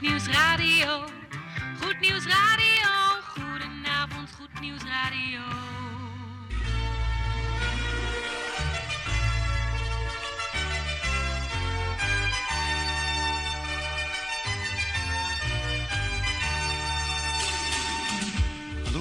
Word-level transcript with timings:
Goed 0.00 0.08
Nieuws 0.08 0.28
Radio. 0.28 1.04
Goed 1.80 2.00
Nieuws 2.00 2.26
Radio. 2.26 2.88
Goedenavond, 3.34 4.30
Goed 4.38 4.60
Nieuws 4.60 4.82
Radio. 4.82 5.40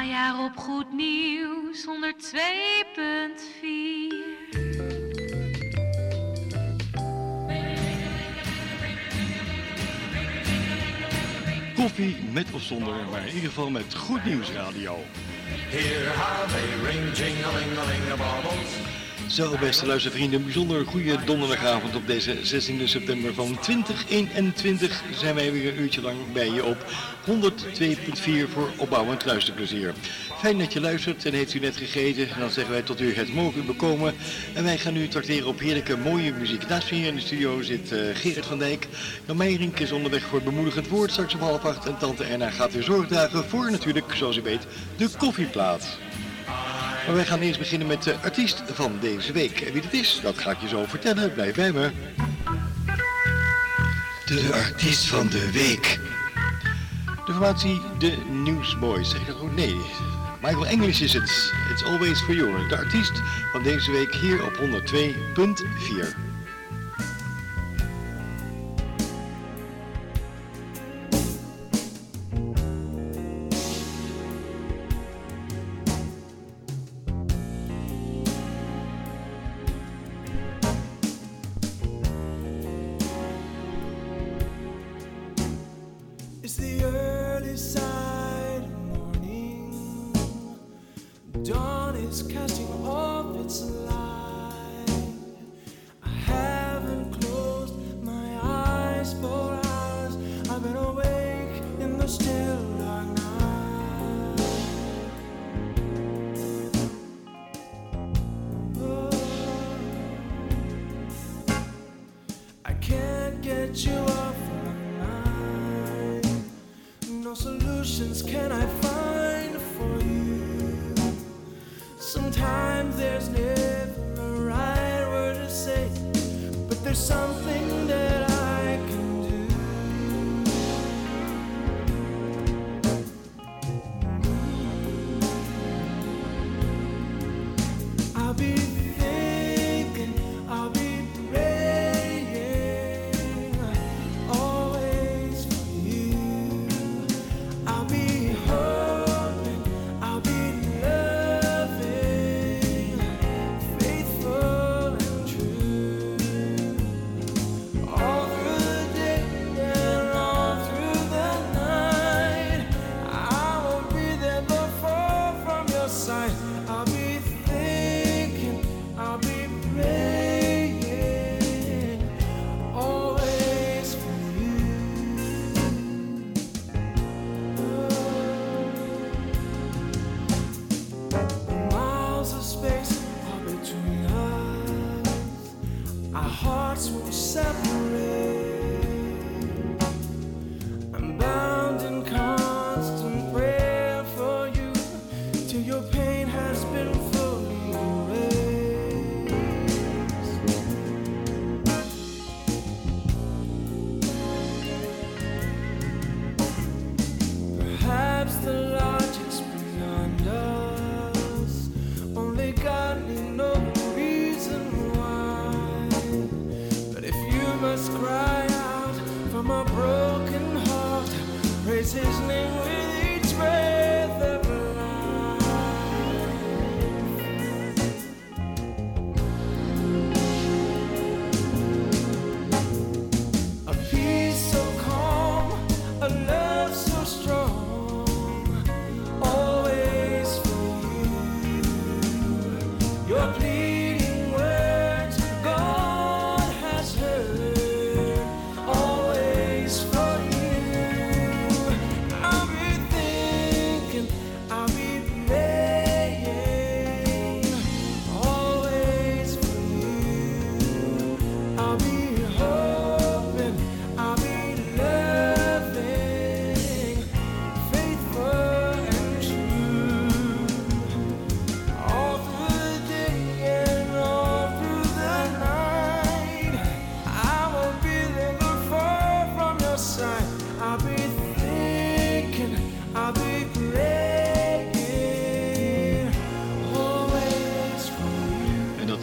Najaar 0.00 0.44
op 0.44 0.56
Goed 0.56 0.92
Nieuws 0.92 1.84
102.4. 1.84 1.90
Koffie 11.74 12.16
met 12.32 12.46
of 12.52 12.62
zonder, 12.62 12.94
maar 13.10 13.20
in 13.20 13.34
ieder 13.34 13.48
geval 13.48 13.70
met 13.70 13.94
Goed 13.94 14.24
Nieuws 14.24 14.50
Radio. 14.50 14.98
Here 15.68 16.08
how 16.08 16.48
they 16.48 16.90
ring, 16.90 17.16
jing-a-ling-a-ling-a-bobbles. 17.16 19.09
Zo, 19.30 19.56
beste 19.60 19.86
luistervrienden, 19.86 20.44
bijzonder 20.44 20.86
goede 20.86 21.18
donderdagavond 21.24 21.96
op 21.96 22.06
deze 22.06 22.38
16 22.42 22.88
september 22.88 23.34
van 23.34 23.58
2021 23.60 25.02
zijn 25.14 25.34
wij 25.34 25.52
weer 25.52 25.72
een 25.72 25.80
uurtje 25.80 26.00
lang 26.00 26.16
bij 26.32 26.50
je 26.50 26.64
op 26.64 26.76
102.4 27.26 28.50
voor 28.52 28.70
opbouwend 28.76 29.24
luisterplezier. 29.24 29.94
Fijn 30.38 30.58
dat 30.58 30.72
je 30.72 30.80
luistert 30.80 31.24
en 31.24 31.32
heeft 31.32 31.54
u 31.54 31.58
net 31.58 31.76
gegeten, 31.76 32.28
dan 32.38 32.50
zeggen 32.50 32.72
wij 32.72 32.82
tot 32.82 33.00
u 33.00 33.14
het 33.14 33.34
mogen 33.34 33.66
bekomen. 33.66 34.14
En 34.54 34.64
wij 34.64 34.78
gaan 34.78 34.96
u 34.96 35.08
tracteren 35.08 35.48
op 35.48 35.58
heerlijke 35.58 35.96
mooie 35.96 36.32
muziek. 36.32 36.68
Naast 36.68 36.90
me 36.90 36.96
hier 36.96 37.06
in 37.06 37.14
de 37.14 37.20
studio 37.20 37.62
zit 37.62 37.92
eh, 37.92 38.00
Gerrit 38.14 38.46
van 38.46 38.58
Dijk. 38.58 38.86
Jan 39.26 39.36
Meijering 39.36 39.78
is 39.78 39.92
onderweg 39.92 40.22
voor 40.22 40.38
het 40.38 40.48
bemoedigend 40.48 40.88
woord 40.88 41.10
straks 41.10 41.34
om 41.34 41.40
half 41.40 41.64
acht. 41.64 41.86
En 41.86 41.98
tante 41.98 42.24
Erna 42.24 42.50
gaat 42.50 42.72
weer 42.72 42.82
zorg 42.82 43.08
dragen 43.08 43.44
voor 43.44 43.70
natuurlijk, 43.70 44.14
zoals 44.14 44.36
u 44.36 44.42
weet, 44.42 44.66
de 44.96 45.08
koffieplaat. 45.18 45.98
Maar 47.10 47.18
wij 47.18 47.28
gaan 47.28 47.40
eerst 47.40 47.58
beginnen 47.58 47.88
met 47.88 48.02
de 48.02 48.16
artiest 48.22 48.62
van 48.66 48.98
deze 49.00 49.32
week. 49.32 49.60
En 49.60 49.72
wie 49.72 49.82
het 49.82 49.92
is, 49.92 50.20
dat 50.22 50.38
ga 50.38 50.50
ik 50.50 50.60
je 50.60 50.68
zo 50.68 50.84
vertellen. 50.86 51.32
Blijf 51.32 51.54
bij 51.54 51.72
me. 51.72 51.90
De 54.24 54.50
artiest 54.52 55.06
van 55.06 55.28
de 55.28 55.50
week. 55.52 56.00
De 57.26 57.32
formatie 57.32 57.80
The 57.98 58.16
Newsboys. 58.30 59.10
Zeg 59.10 59.20
ik 59.20 59.26
dat 59.26 59.36
goed? 59.36 59.54
Nee. 59.54 59.76
Michael 60.42 60.66
English 60.66 61.00
is 61.00 61.12
het. 61.12 61.52
It's 61.70 61.84
Always 61.84 62.20
For 62.20 62.34
You. 62.34 62.68
De 62.68 62.76
artiest 62.76 63.22
van 63.52 63.62
deze 63.62 63.90
week 63.90 64.14
hier 64.14 64.44
op 64.44 64.54
102.4. 64.56 66.29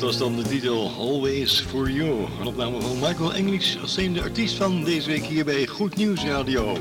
was 0.08 0.18
dan 0.18 0.36
de 0.36 0.42
titel 0.42 0.92
Always 0.98 1.60
For 1.60 1.92
You. 1.92 2.26
Een 2.40 2.48
opname 2.48 2.82
van 2.82 3.00
Michael 3.00 3.34
English 3.34 3.76
als 3.82 3.96
de 3.96 4.22
artiest 4.22 4.56
van 4.56 4.84
deze 4.84 5.10
week 5.10 5.26
hier 5.26 5.46
bij 5.46 5.68
Goed 5.68 5.96
Nieuws 5.96 6.24
Radio. 6.24 6.78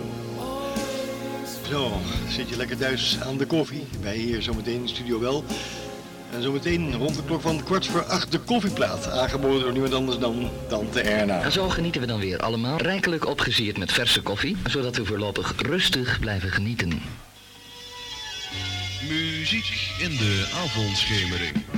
Zo, 1.69 1.93
zit 2.28 2.49
je 2.49 2.56
lekker 2.56 2.76
thuis 2.76 3.19
aan 3.20 3.37
de 3.37 3.46
koffie? 3.46 3.82
Wij 4.00 4.17
hier 4.17 4.43
zometeen 4.43 4.75
in 4.75 4.82
de 4.82 4.88
studio 4.88 5.20
wel. 5.20 5.44
En 6.32 6.43
zometeen 6.43 6.96
rond 6.96 7.14
de 7.14 7.25
klok 7.25 7.40
van 7.40 7.64
kwart 7.64 7.87
voor 7.87 8.05
acht 8.05 8.32
de 8.32 8.38
koffieplaat. 8.38 9.11
Aangeboden 9.11 9.61
door 9.61 9.73
niemand 9.73 9.94
anders 9.94 10.19
dan 10.19 10.50
Tante 10.69 11.00
Erna. 11.00 11.43
En 11.43 11.52
zo 11.52 11.69
genieten 11.69 12.00
we 12.00 12.06
dan 12.06 12.20
weer 12.20 12.38
allemaal 12.38 12.78
rijkelijk 12.78 13.26
opgesierd 13.26 13.78
met 13.78 13.93
verse 13.93 14.23
koffie, 14.23 14.56
zodat 14.67 14.96
we 14.96 15.05
voorlopig 15.05 15.55
rustig 15.56 16.20
blijven 16.20 16.50
genieten. 16.50 17.02
Muziek 19.08 19.90
in 19.99 20.11
de 20.11 20.49
avondschemering. 20.64 21.75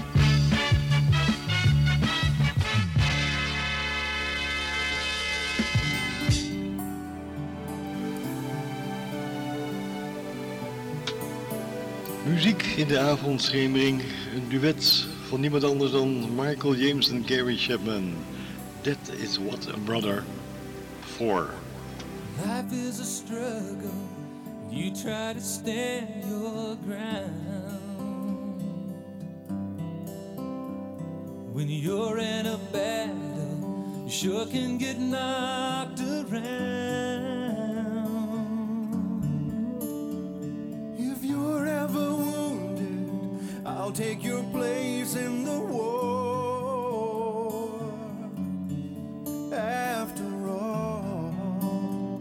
In 12.78 12.88
de 12.88 12.98
avondschemering. 12.98 14.02
Een 14.34 14.48
duet 14.48 15.06
van 15.28 15.40
niemand 15.40 15.64
anders 15.64 15.90
dan 15.92 16.34
Michael 16.34 16.74
James 16.74 17.10
en 17.10 17.24
Gary 17.26 17.56
Chapman. 17.56 18.14
That 18.80 19.10
is 19.16 19.38
what 19.38 19.68
a 19.68 19.78
brother 19.84 20.24
for. 21.00 21.50
Life 22.44 22.88
is 22.88 23.00
a 23.00 23.04
struggle. 23.04 24.06
You 24.70 24.90
try 24.90 25.32
to 25.32 25.40
stand 25.40 26.08
your 26.28 26.76
ground. 26.86 27.32
When 31.52 31.68
you're 31.68 32.18
in 32.18 32.46
a 32.46 32.58
battle, 32.72 34.04
you 34.04 34.10
sure 34.10 34.46
can 34.46 34.78
get 34.78 34.98
knocked 34.98 36.00
around. 36.00 37.37
Take 43.98 44.22
your 44.22 44.44
place 44.52 45.16
in 45.16 45.42
the 45.44 45.58
war. 45.58 45.90
After 49.52 50.48
all, 50.48 52.20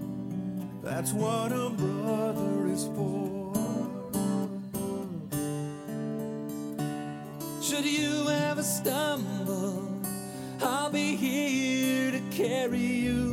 that's 0.81 1.13
what 1.13 1.51
a 1.51 1.69
brother 1.69 2.67
is 2.67 2.85
for. 2.95 3.53
Should 7.61 7.85
you 7.85 8.27
ever 8.27 8.63
stumble, 8.63 10.01
I'll 10.63 10.89
be 10.89 11.15
here 11.15 12.09
to 12.11 12.21
carry 12.31 12.79
you. 12.79 13.26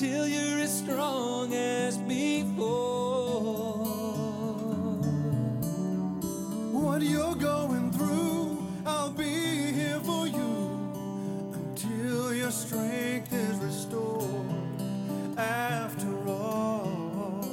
Until 0.00 0.26
you're 0.26 0.58
as 0.60 0.78
strong 0.78 1.52
as 1.52 1.98
before. 1.98 3.84
What 6.72 7.02
you're 7.02 7.34
going 7.34 7.92
through, 7.92 8.66
I'll 8.86 9.10
be 9.10 9.24
here 9.24 10.00
for 10.00 10.26
you 10.26 11.52
until 11.52 12.32
your 12.32 12.50
strength 12.50 13.30
is 13.30 13.58
restored. 13.58 14.24
After 15.36 16.16
all, 16.26 17.44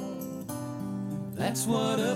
that's 1.34 1.66
what 1.66 2.00
a 2.00 2.14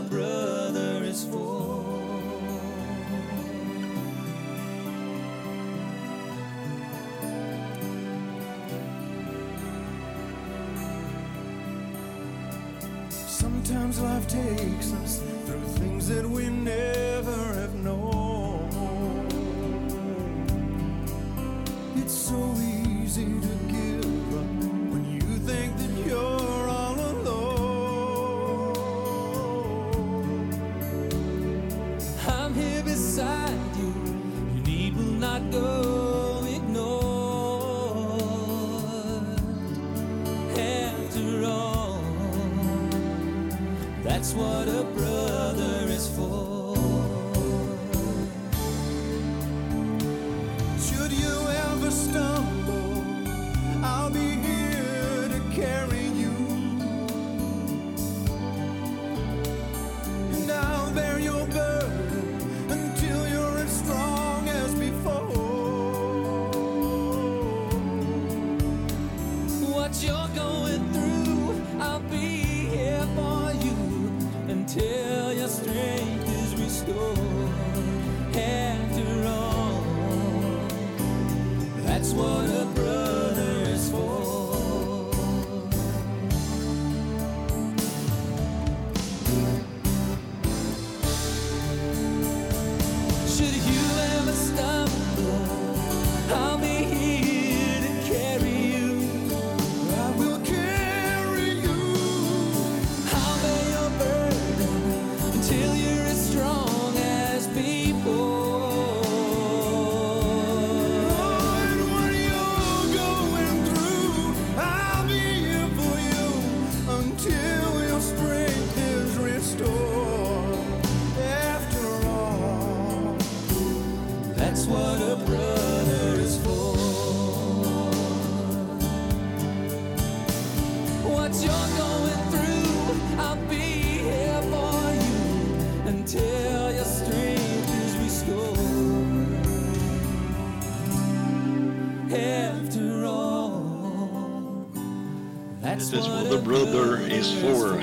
Brother 146.53 147.07
is 147.09 147.29
For. 147.29 147.83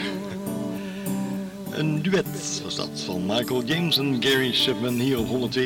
Een 1.72 2.02
duet 2.02 2.62
was 2.64 2.76
dat 2.76 3.02
van 3.06 3.26
Michael 3.26 3.64
James 3.64 3.98
en 3.98 4.24
Gary 4.24 4.52
Chapman 4.54 4.94
hier 4.94 5.20
op 5.20 5.28
102.4. 5.28 5.62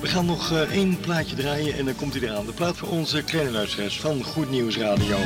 We 0.00 0.06
gaan 0.06 0.26
nog 0.26 0.52
eh, 0.52 0.60
één 0.60 1.00
plaatje 1.00 1.36
draaien 1.36 1.74
en 1.74 1.84
dan 1.84 1.96
komt 1.96 2.14
hij 2.14 2.22
eraan. 2.22 2.46
De 2.46 2.52
plaat 2.52 2.76
voor 2.76 2.88
onze 2.88 3.22
kleine 3.22 3.50
luisteraars 3.50 4.00
van 4.00 4.24
Goed 4.24 4.50
Nieuws 4.50 4.76
Radio. 4.76 5.16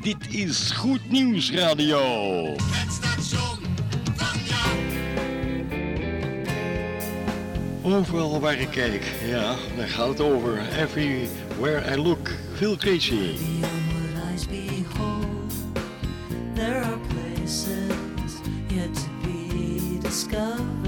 Dit 0.00 0.34
is 0.34 0.70
Goed 0.70 1.10
Nieuws 1.10 1.52
Radio. 1.52 2.00
Het. 2.56 3.02
Overal 7.82 8.40
waar 8.40 8.60
ik 8.60 8.70
kijk, 8.70 9.12
ja, 9.26 9.54
daar 9.76 9.88
gaat 9.88 10.08
het 10.08 10.20
over. 10.20 10.62
Everywhere 10.78 11.96
I 11.96 12.02
look, 12.02 12.30
veel 12.54 12.76
Crazy. 12.76 13.53
discover 20.14 20.83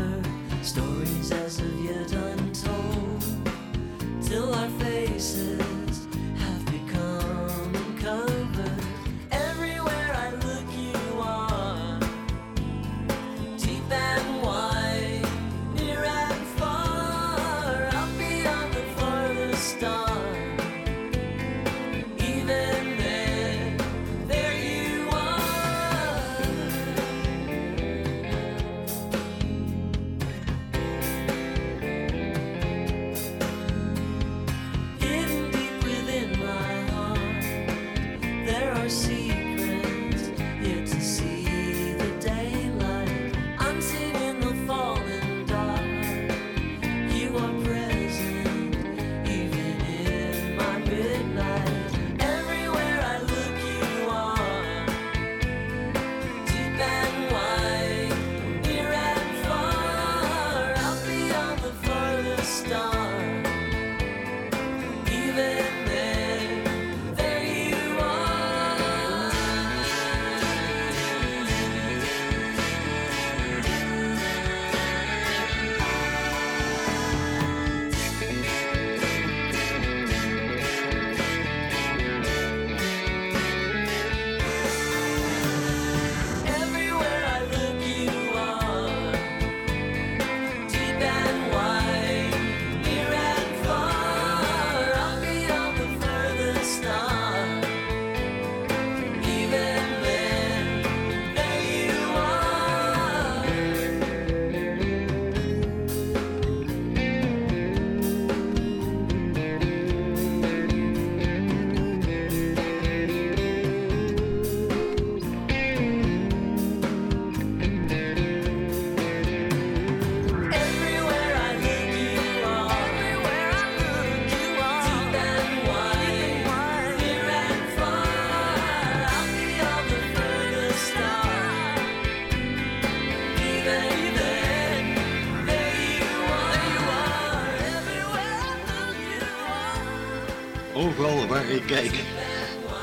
kijken. 141.67 142.05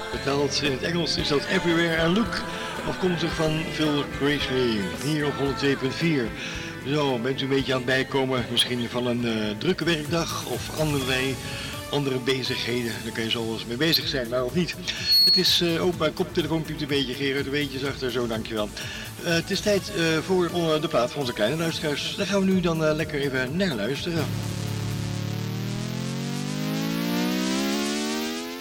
Vertaald 0.10 0.62
in 0.64 0.72
het 0.72 0.82
Engels 0.82 1.18
is 1.18 1.28
dat 1.28 1.46
Everywhere 1.46 2.02
and 2.02 2.18
Look, 2.18 2.42
afkomstig 2.88 3.34
van 3.34 3.64
Phil 3.74 4.04
Grizzly, 4.18 4.80
hier 5.04 5.26
op 5.26 5.34
102.4. 5.34 6.88
Zo, 6.88 7.20
bent 7.20 7.42
u 7.42 7.44
een 7.44 7.50
beetje 7.50 7.74
aan 7.74 7.78
het 7.78 7.88
bijkomen, 7.88 8.46
misschien 8.52 8.90
van 8.90 9.08
een 9.08 9.26
uh, 9.26 9.50
drukke 9.58 9.86
werkdag 9.86 10.46
of 10.46 10.80
allerlei 10.80 11.36
andere 11.90 12.18
bezigheden. 12.20 12.92
Daar 13.04 13.14
kun 13.14 13.24
je 13.24 13.30
zo 13.30 13.46
wel 13.46 13.54
eens 13.54 13.66
mee 13.66 13.78
bezig 13.78 14.08
zijn, 14.08 14.30
maar 14.30 14.44
of 14.44 14.54
niet. 14.54 14.76
Het 15.26 15.38
is 15.38 15.62
eh, 15.62 15.74
uh, 15.74 15.86
ook 15.86 15.98
mijn 15.98 16.14
koptelefoonpiep 16.14 16.82
een 16.82 16.88
beetje, 16.88 17.14
Gerard, 17.14 17.46
een 17.46 17.52
beetje 17.52 17.88
achter, 17.88 18.12
zo 18.12 18.28
dankjewel. 18.28 18.70
Uh, 19.24 19.34
het 19.34 19.52
is 19.52 19.60
tijd 19.60 19.92
voor 20.26 20.50
de 20.82 20.88
plaat 20.88 21.12
van 21.12 21.20
onze 21.20 21.34
kleine 21.34 21.58
luisteraars. 21.58 22.16
Daar 22.16 22.28
gaan 22.28 22.46
we 22.46 22.52
nu 22.52 22.60
dan 22.60 22.96
lekker 22.96 23.20
even 23.20 23.58
naar 23.58 23.76
luisteren. 23.76 24.26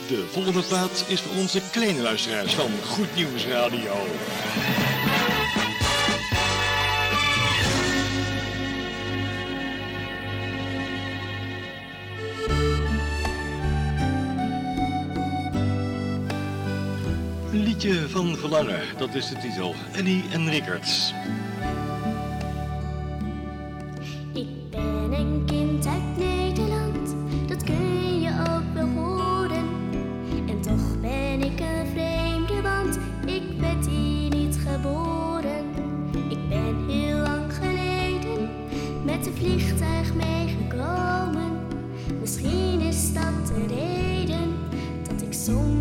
De 0.08 0.26
volgende 0.30 0.62
plaat 0.62 1.04
is 1.08 1.20
voor 1.20 1.36
onze 1.36 1.60
kleine 1.70 2.02
luisteraars 2.02 2.54
van 2.54 2.70
Goed 2.86 3.14
Nieuws 3.14 3.46
Radio. 3.46 3.92
Liedje 17.50 18.08
van 18.08 18.36
Verlangen, 18.36 18.80
dat 18.98 19.14
is 19.14 19.28
de 19.28 19.36
titel. 19.38 19.74
Annie 19.96 20.24
en 20.32 20.50
Rickards. 20.50 21.12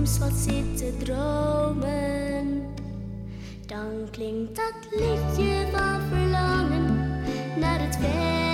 soms 0.06 0.18
wat 0.18 0.34
zit 0.34 0.78
te 0.78 0.98
dromen, 0.98 2.64
dan 3.66 4.08
klinkt 4.12 4.56
dat 4.56 4.74
liedje 4.90 5.66
van 5.72 6.02
verlangen 6.10 6.86
naar 7.60 7.80
het 7.80 8.00
werk. 8.00 8.51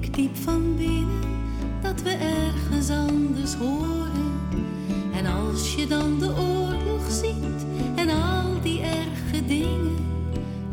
Ik 0.00 0.14
diep 0.14 0.36
van 0.36 0.76
binnen 0.76 1.20
dat 1.82 2.02
we 2.02 2.10
ergens 2.10 2.90
anders 2.90 3.54
horen. 3.54 4.34
En 5.14 5.26
als 5.26 5.74
je 5.74 5.86
dan 5.86 6.18
de 6.18 6.28
oorlog 6.28 7.10
ziet 7.10 7.66
en 7.94 8.08
al 8.08 8.60
die 8.62 8.80
erge 8.80 9.46
dingen, 9.46 9.96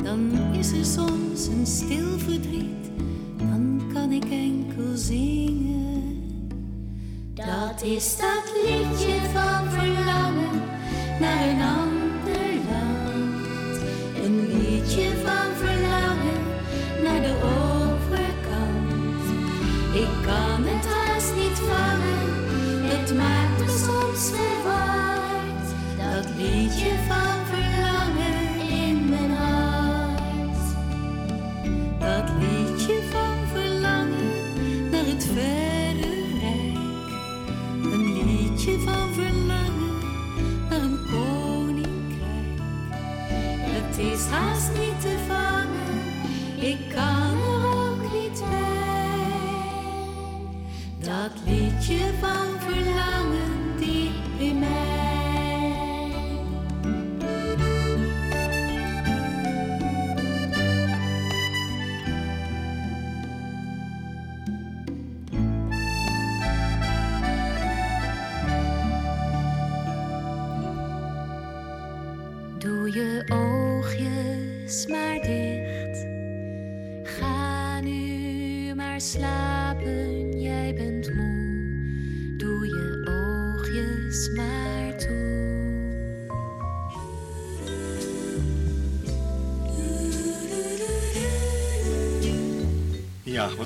dan 0.03 0.31
is 0.59 0.71
er 0.71 0.85
soms 0.85 1.47
een 1.47 1.65
stil 1.65 2.17
verdriet, 2.17 2.89
dan 3.37 3.81
kan 3.93 4.11
ik 4.11 4.23
enkel 4.23 4.95
zingen. 4.95 6.21
Dat 7.33 7.83
is 7.83 8.17
dat 8.17 8.53
liedje 8.65 9.19
van 9.33 9.69
verlangen 9.69 10.61
naar 11.19 11.47
een 11.47 11.61
ander 11.61 11.82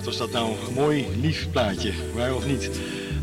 was 0.08 0.18
dat 0.18 0.32
nou? 0.32 0.56
Een 0.68 0.74
mooi, 0.74 1.08
lief 1.22 1.50
plaatje. 1.52 1.92
Waar 2.14 2.36
of 2.36 2.46
niet? 2.46 2.70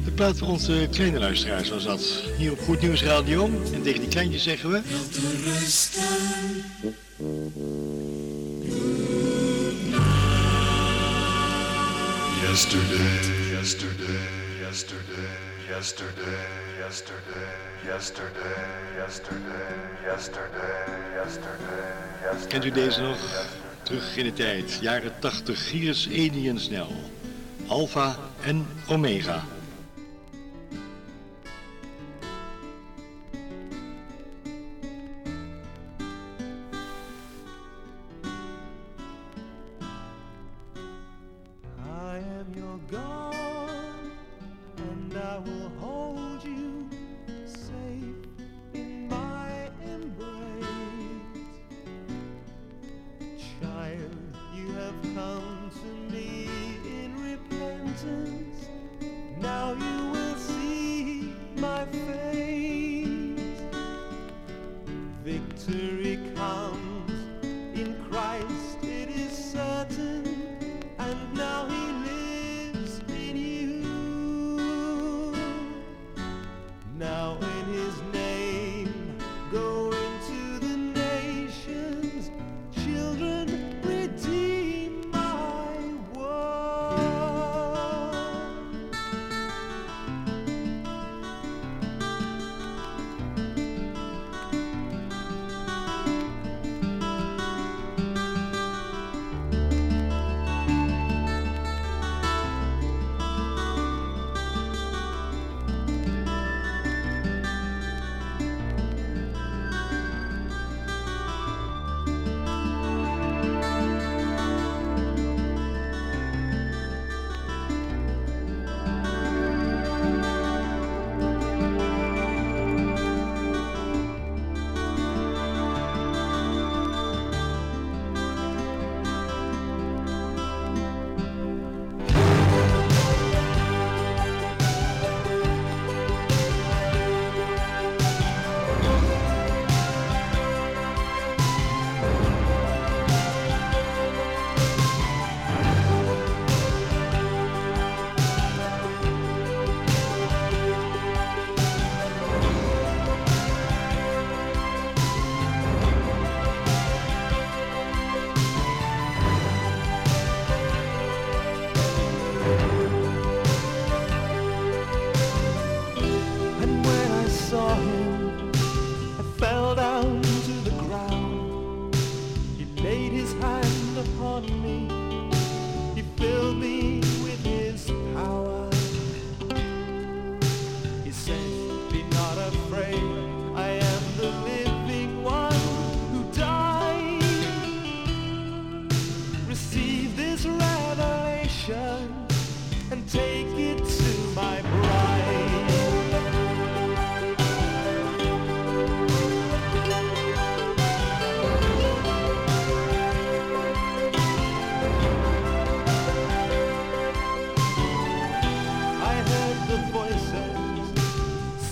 De 0.04 0.10
plaat 0.10 0.38
van 0.38 0.48
onze 0.48 0.88
kleine 0.90 1.18
luisteraars 1.18 1.68
was 1.68 1.84
dat. 1.84 2.22
Hier 2.36 2.52
op 2.52 2.60
Goed 2.60 2.80
Nieuws 2.80 3.02
Radio. 3.02 3.50
En 3.72 3.82
tegen 3.82 4.00
die 4.00 4.08
kleintjes 4.08 4.42
zeggen 4.42 4.70
we... 4.70 4.80
Yesterday, 12.42 13.50
yesterday, 13.50 14.06
yesterday, 14.60 15.24
yesterday, 15.68 16.34
yesterday, 16.78 17.44
yesterday, 17.84 18.64
yesterday, 18.96 19.54
yesterday, 20.04 20.04
yesterday, 20.04 20.86
yesterday. 22.22 22.48
Kent 22.48 22.64
u 22.64 22.70
deze 22.70 23.00
nog? 23.00 23.18
Terug 23.84 24.16
in 24.16 24.24
de 24.24 24.32
tijd. 24.32 24.78
Jaren 24.80 25.12
80. 25.18 25.70
Hier 25.70 25.88
is 25.88 26.08
Alien 26.08 26.60
Snel. 26.60 26.92
Alpha 27.66 28.16
en 28.44 28.66
Omega. 28.88 29.44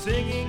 Singing 0.03 0.42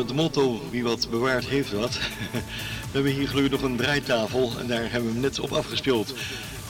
het 0.00 0.14
motto 0.14 0.60
wie 0.70 0.82
wat 0.82 1.10
bewaard 1.10 1.44
heeft 1.44 1.72
wat. 1.72 1.98
We 2.90 2.96
hebben 2.96 3.12
hier 3.12 3.28
gelukkig 3.28 3.60
nog 3.60 3.70
een 3.70 3.76
draaitafel 3.76 4.52
en 4.58 4.66
daar 4.66 4.90
hebben 4.90 5.04
we 5.08 5.12
hem 5.12 5.20
net 5.20 5.40
op 5.40 5.52
afgespeeld. 5.52 6.14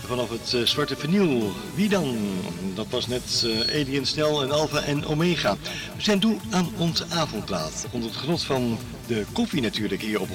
Vanaf 0.06 0.30
het 0.30 0.54
eh, 0.54 0.62
zwarte 0.62 0.96
vinyl. 0.96 1.52
Wie 1.74 1.88
dan? 1.88 2.16
Dat 2.74 2.86
was 2.90 3.06
net 3.06 3.46
eh 3.46 3.80
Alien 3.80 4.06
Snel 4.06 4.42
en 4.42 4.50
Alpha 4.50 4.82
en 4.82 5.06
Omega. 5.06 5.56
We 5.96 6.02
zijn 6.02 6.20
toe 6.20 6.36
aan 6.50 6.68
onze 6.76 7.04
avondplaat. 7.08 7.86
Onder 7.90 8.10
het 8.10 8.18
genot 8.18 8.42
van 8.42 8.78
de 9.06 9.24
koffie 9.32 9.62
natuurlijk 9.62 10.02
hier 10.02 10.20
op 10.20 10.28
102.4. 10.28 10.34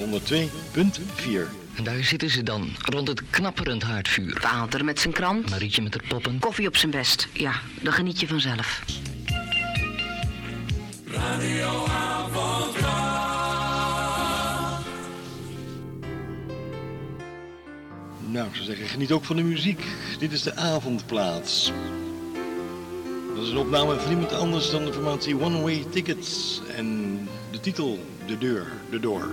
En 1.75 1.83
daar 1.83 2.03
zitten 2.03 2.29
ze 2.29 2.43
dan, 2.43 2.69
rond 2.85 3.07
het 3.07 3.21
knapperend 3.29 3.83
haardvuur. 3.83 4.39
Waalder 4.41 4.85
met 4.85 4.99
zijn 4.99 5.13
krant. 5.13 5.49
Marietje 5.49 5.81
met 5.81 5.93
haar 5.93 6.07
poppen. 6.07 6.39
Koffie 6.39 6.67
op 6.67 6.77
zijn 6.77 6.91
best. 6.91 7.27
Ja, 7.33 7.53
dan 7.81 7.93
geniet 7.93 8.19
je 8.19 8.27
vanzelf. 8.27 8.83
Nou, 18.35 18.47
ik 18.47 18.55
zou 18.55 18.65
zeggen, 18.65 18.87
geniet 18.87 19.11
ook 19.11 19.23
van 19.23 19.35
de 19.35 19.43
muziek. 19.43 19.85
Dit 20.19 20.31
is 20.31 20.43
de 20.43 20.55
avondplaats. 20.55 21.71
Dat 23.35 23.43
is 23.43 23.49
een 23.49 23.57
opname 23.57 23.99
van 23.99 24.09
niemand 24.09 24.33
anders 24.33 24.69
dan 24.69 24.85
de 24.85 24.93
formatie 24.93 25.41
One 25.41 25.61
Way 25.61 25.85
Tickets. 25.89 26.61
En 26.75 27.19
de 27.51 27.59
titel, 27.59 27.99
De 28.25 28.37
Deur, 28.37 28.65
De 28.89 28.99
Door. 28.99 29.27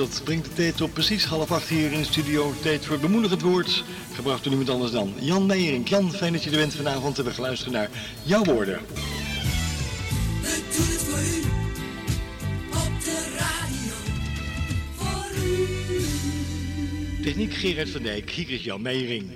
Dat 0.00 0.20
brengt 0.24 0.44
de 0.44 0.52
tijd 0.52 0.80
op 0.80 0.92
precies 0.92 1.24
half 1.24 1.52
acht 1.52 1.68
hier 1.68 1.92
in 1.92 1.98
de 1.98 2.04
studio. 2.04 2.54
Tijd 2.62 2.86
voor 2.86 2.98
bemoedigend 2.98 3.40
woord, 3.40 3.84
gebracht 4.14 4.42
door 4.42 4.48
niemand 4.52 4.70
anders 4.70 4.92
dan 4.92 5.14
Jan 5.18 5.46
Meijering. 5.46 5.88
Jan, 5.88 6.12
fijn 6.12 6.32
dat 6.32 6.44
je 6.44 6.50
er 6.50 6.56
bent 6.56 6.74
vanavond 6.74 7.18
en 7.18 7.24
we 7.24 7.30
gaan 7.30 7.44
luisteren 7.44 7.72
naar 7.72 7.90
jouw 8.22 8.44
woorden. 8.44 8.80
We 10.42 10.62
doen 10.76 10.86
het 10.86 11.02
voor 11.02 11.18
u. 11.18 11.42
Op 12.70 13.04
de 13.04 13.36
radio. 13.38 13.94
Voor 14.96 15.30
u. 17.18 17.22
Techniek 17.22 17.54
Gerard 17.54 17.90
van 17.90 18.02
Dijk, 18.02 18.30
hier 18.30 18.50
is 18.50 18.64
Jan 18.64 18.82
Meijering. 18.82 19.30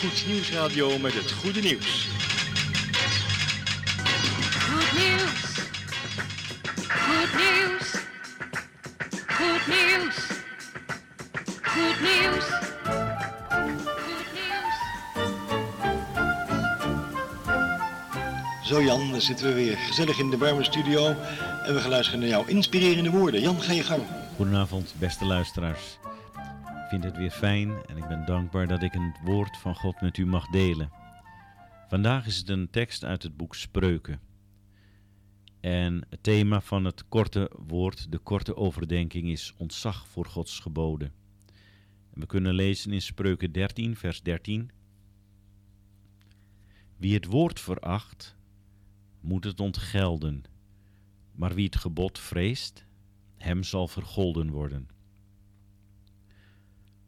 Goed 0.00 0.24
Nieuwsradio 0.28 0.98
met 0.98 1.14
het 1.14 1.32
goede 1.32 1.60
nieuws. 1.60 2.17
Zo 18.68 18.82
Jan, 18.82 19.10
dan 19.10 19.20
zitten 19.20 19.46
we 19.46 19.54
weer 19.54 19.76
gezellig 19.76 20.18
in 20.18 20.30
de 20.30 20.38
warme 20.38 20.64
studio 20.64 21.06
en 21.64 21.74
we 21.74 21.80
gaan 21.80 21.90
luisteren 21.90 22.20
naar 22.20 22.28
jouw 22.28 22.46
inspirerende 22.46 23.10
woorden. 23.10 23.40
Jan, 23.40 23.60
ga 23.60 23.72
je 23.72 23.82
gang. 23.82 24.02
Goedenavond, 24.36 24.94
beste 24.98 25.24
luisteraars. 25.24 25.98
Ik 26.64 26.88
vind 26.88 27.04
het 27.04 27.16
weer 27.16 27.30
fijn 27.30 27.70
en 27.86 27.96
ik 27.96 28.08
ben 28.08 28.24
dankbaar 28.26 28.66
dat 28.66 28.82
ik 28.82 28.92
het 28.92 29.20
woord 29.24 29.56
van 29.56 29.74
God 29.74 30.00
met 30.00 30.18
u 30.18 30.26
mag 30.26 30.46
delen. 30.46 30.90
Vandaag 31.88 32.26
is 32.26 32.36
het 32.36 32.48
een 32.48 32.70
tekst 32.70 33.04
uit 33.04 33.22
het 33.22 33.36
boek 33.36 33.54
Spreuken. 33.54 34.20
En 35.60 36.06
het 36.10 36.22
thema 36.22 36.60
van 36.60 36.84
het 36.84 37.08
korte 37.08 37.50
woord, 37.66 38.12
de 38.12 38.18
korte 38.18 38.56
overdenking, 38.56 39.28
is 39.28 39.54
ontzag 39.56 40.06
voor 40.06 40.26
Gods 40.26 40.60
geboden. 40.60 41.12
En 42.14 42.20
we 42.20 42.26
kunnen 42.26 42.54
lezen 42.54 42.92
in 42.92 43.02
Spreuken 43.02 43.52
13, 43.52 43.96
vers 43.96 44.22
13. 44.22 44.70
Wie 46.96 47.14
het 47.14 47.26
woord 47.26 47.60
veracht, 47.60 48.36
moet 49.20 49.44
het 49.44 49.60
ontgelden. 49.60 50.42
Maar 51.32 51.54
wie 51.54 51.64
het 51.64 51.76
gebod 51.76 52.18
vreest, 52.18 52.84
hem 53.36 53.62
zal 53.62 53.88
vergolden 53.88 54.50
worden. 54.50 54.88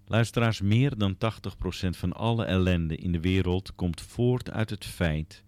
Luisteraars, 0.07 0.61
meer 0.61 0.99
dan 0.99 1.15
80% 1.15 1.19
van 1.91 2.13
alle 2.13 2.45
ellende 2.45 2.97
in 2.97 3.13
de 3.13 3.21
wereld 3.21 3.75
komt 3.75 4.01
voort 4.01 4.51
uit 4.51 4.71
het 4.71 4.85
feit 4.85 5.45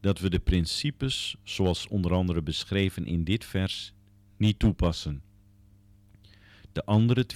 dat 0.00 0.18
we 0.18 0.30
de 0.30 0.38
principes, 0.38 1.36
zoals 1.42 1.88
onder 1.88 2.12
andere 2.12 2.42
beschreven 2.42 3.06
in 3.06 3.24
dit 3.24 3.44
vers, 3.44 3.92
niet 4.36 4.58
toepassen. 4.58 5.22
De 6.72 6.84
andere 6.84 7.26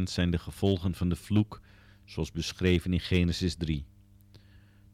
20% 0.00 0.02
zijn 0.02 0.30
de 0.30 0.38
gevolgen 0.38 0.94
van 0.94 1.08
de 1.08 1.16
vloek, 1.16 1.60
zoals 2.04 2.32
beschreven 2.32 2.92
in 2.92 3.00
Genesis 3.00 3.54
3. 3.54 3.84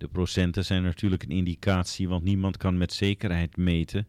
De 0.03 0.09
procenten 0.09 0.65
zijn 0.65 0.83
natuurlijk 0.83 1.23
een 1.23 1.31
indicatie, 1.31 2.09
want 2.09 2.25
niemand 2.25 2.57
kan 2.57 2.79
met 2.79 2.93
zekerheid 2.93 3.57
meten 3.57 4.07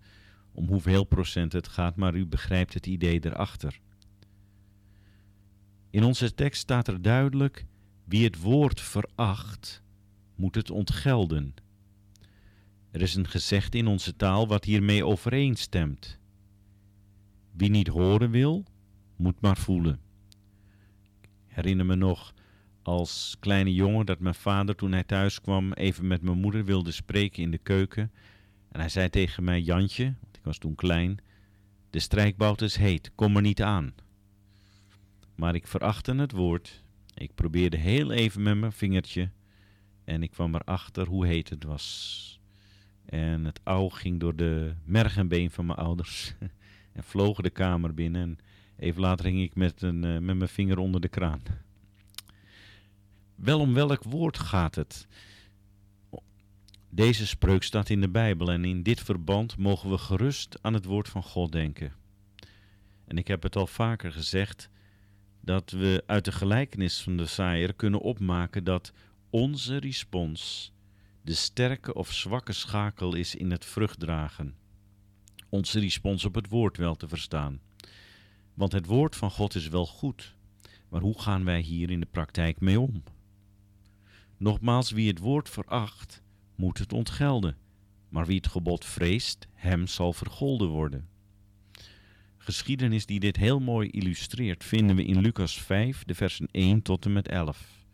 om 0.52 0.68
hoeveel 0.68 1.04
procent 1.04 1.54
het 1.54 1.68
gaat, 1.68 1.96
maar 1.96 2.16
u 2.16 2.26
begrijpt 2.26 2.74
het 2.74 2.88
idee 2.88 3.20
erachter. 3.26 3.80
In 5.90 6.04
onze 6.04 6.34
tekst 6.34 6.62
staat 6.62 6.88
er 6.88 7.02
duidelijk: 7.02 7.66
wie 8.04 8.24
het 8.24 8.40
woord 8.42 8.82
veracht, 8.82 9.84
moet 10.36 10.56
het 10.56 10.72
ontgelden. 10.72 11.54
Er 12.92 13.02
is 13.02 13.16
een 13.16 13.28
gezegde 13.28 13.78
in 13.78 13.88
onze 13.88 14.16
taal 14.16 14.48
wat 14.48 14.66
hiermee 14.66 15.06
overeenstemt. 15.06 16.20
Wie 17.52 17.70
niet 17.70 17.88
horen 17.88 18.32
wil, 18.32 18.66
moet 19.16 19.42
maar 19.42 19.58
voelen. 19.58 20.00
Herinner 21.48 21.86
me 21.86 21.96
nog 21.96 22.34
als 22.84 23.36
kleine 23.40 23.74
jongen 23.74 24.06
dat 24.06 24.20
mijn 24.20 24.36
vader 24.36 24.76
toen 24.76 24.92
hij 24.92 25.04
thuis 25.04 25.42
kwam 25.42 25.74
even 25.74 26.08
met 26.08 26.22
mijn 26.22 26.38
moeder 26.38 26.66
wilde 26.66 26.92
spreken 26.92 27.44
in 27.44 27.52
de 27.52 27.58
keuken. 27.58 28.12
En 28.72 28.80
hij 28.80 28.90
zei 28.90 29.10
tegen 29.10 29.44
mij, 29.44 29.62
Jantje, 29.62 30.04
want 30.04 30.38
ik 30.38 30.44
was 30.44 30.58
toen 30.58 30.76
klein, 30.76 31.20
de 31.90 32.00
strijkbout 32.00 32.62
is 32.62 32.76
heet, 32.76 33.12
kom 33.16 33.36
er 33.36 33.42
niet 33.42 33.62
aan. 33.62 33.94
Maar 35.36 35.56
ik 35.56 35.68
verachtte 35.68 36.16
het 36.16 36.32
woord. 36.32 36.84
Ik 37.14 37.36
probeerde 37.36 37.78
heel 37.78 38.12
even 38.12 38.44
met 38.44 38.58
mijn 38.58 38.72
vingertje 38.72 39.30
en 40.04 40.24
ik 40.24 40.32
kwam 40.32 40.56
erachter 40.56 41.08
hoe 41.08 41.26
heet 41.26 41.50
het 41.50 41.64
was. 41.64 42.40
En 43.06 43.46
het 43.46 43.60
ouw 43.64 43.90
ging 43.90 44.20
door 44.20 44.36
de 44.36 44.74
merg 44.84 45.18
en 45.18 45.28
been 45.28 45.52
van 45.52 45.66
mijn 45.66 45.80
ouders 45.80 46.34
en 46.98 47.04
vloog 47.04 47.42
de 47.42 47.50
kamer 47.50 47.94
binnen. 47.94 48.22
En 48.22 48.38
even 48.78 49.02
later 49.02 49.26
ging 49.26 49.42
ik 49.42 49.56
met, 49.56 49.82
een, 49.82 50.04
eh, 50.04 50.12
met 50.20 50.38
mijn 50.38 50.50
vinger 50.50 50.78
onder 50.78 51.02
de 51.02 51.08
kraan. 51.08 51.42
Wel 53.44 53.60
om 53.60 53.74
welk 53.74 54.04
woord 54.04 54.38
gaat 54.38 54.76
het? 54.76 55.08
Deze 56.90 57.28
spreuk 57.28 57.64
staat 57.64 57.90
in 57.90 58.02
de 58.02 58.10
Bijbel 58.10 58.52
en 58.52 58.66
in 58.66 58.84
dit 58.84 59.02
verband 59.02 59.58
mogen 59.58 59.90
we 59.90 59.98
gerust 59.98 60.58
aan 60.62 60.74
het 60.74 60.86
woord 60.86 61.10
van 61.10 61.24
God 61.24 61.52
denken. 61.52 61.94
En 63.06 63.18
ik 63.18 63.28
heb 63.28 63.44
het 63.44 63.56
al 63.56 63.68
vaker 63.68 64.12
gezegd 64.12 64.70
dat 65.42 65.72
we 65.72 66.04
uit 66.06 66.26
de 66.26 66.32
gelijkenis 66.32 67.02
van 67.02 67.18
de 67.18 67.26
zaaier 67.26 67.74
kunnen 67.74 68.00
opmaken 68.00 68.64
dat 68.64 68.94
onze 69.30 69.78
respons 69.78 70.72
de 71.22 71.34
sterke 71.34 71.94
of 71.94 72.12
zwakke 72.12 72.54
schakel 72.54 73.16
is 73.16 73.36
in 73.36 73.52
het 73.52 73.66
vruchtdragen. 73.66 74.56
Onze 75.50 75.80
respons 75.80 76.26
op 76.26 76.36
het 76.36 76.50
woord 76.50 76.78
wel 76.78 76.96
te 76.96 77.08
verstaan. 77.08 77.60
Want 78.54 78.72
het 78.72 78.86
woord 78.86 79.16
van 79.16 79.32
God 79.32 79.56
is 79.56 79.68
wel 79.68 79.86
goed, 79.86 80.36
maar 80.90 81.02
hoe 81.02 81.22
gaan 81.22 81.44
wij 81.46 81.60
hier 81.60 81.92
in 81.92 82.00
de 82.00 82.08
praktijk 82.12 82.60
mee 82.60 82.80
om? 82.80 83.04
Nogmaals, 84.44 84.92
wie 84.92 85.08
het 85.08 85.20
woord 85.20 85.50
veracht, 85.50 86.22
moet 86.56 86.78
het 86.78 86.94
ontgelden, 86.94 87.58
maar 88.10 88.26
wie 88.26 88.36
het 88.36 88.48
gebod 88.48 88.86
vreest, 88.86 89.48
hem 89.54 89.88
zal 89.88 90.14
vergolden 90.14 90.68
worden. 90.68 91.08
Geschiedenis 92.38 93.06
die 93.06 93.20
dit 93.20 93.36
heel 93.36 93.60
mooi 93.60 93.90
illustreert 93.90 94.64
vinden 94.64 94.96
we 94.96 95.04
in 95.04 95.20
Lucas 95.20 95.62
5, 95.62 96.04
de 96.04 96.16
versen 96.16 96.48
1 96.52 96.82
tot 96.82 97.06
en 97.06 97.14
met 97.14 97.28
11. 97.28 97.86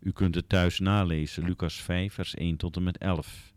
U 0.00 0.12
kunt 0.12 0.34
het 0.34 0.48
thuis 0.48 0.78
nalezen, 0.78 1.44
Lucas 1.44 1.74
5, 1.74 2.14
vers 2.14 2.34
1 2.34 2.56
tot 2.56 2.76
en 2.76 2.82
met 2.82 2.98
11. 2.98 3.52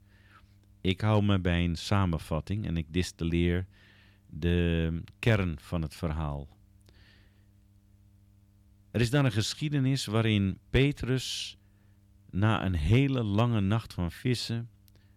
Ik 0.81 1.01
hou 1.01 1.23
me 1.23 1.39
bij 1.39 1.63
een 1.63 1.77
samenvatting 1.77 2.65
en 2.65 2.77
ik 2.77 2.85
distilleer 2.89 3.65
de 4.25 5.03
kern 5.19 5.55
van 5.59 5.81
het 5.81 5.95
verhaal. 5.95 6.47
Er 8.91 9.01
is 9.01 9.09
dan 9.09 9.25
een 9.25 9.31
geschiedenis 9.31 10.05
waarin 10.05 10.57
Petrus 10.69 11.59
na 12.31 12.65
een 12.65 12.75
hele 12.75 13.23
lange 13.23 13.59
nacht 13.59 13.93
van 13.93 14.11
vissen 14.11 14.69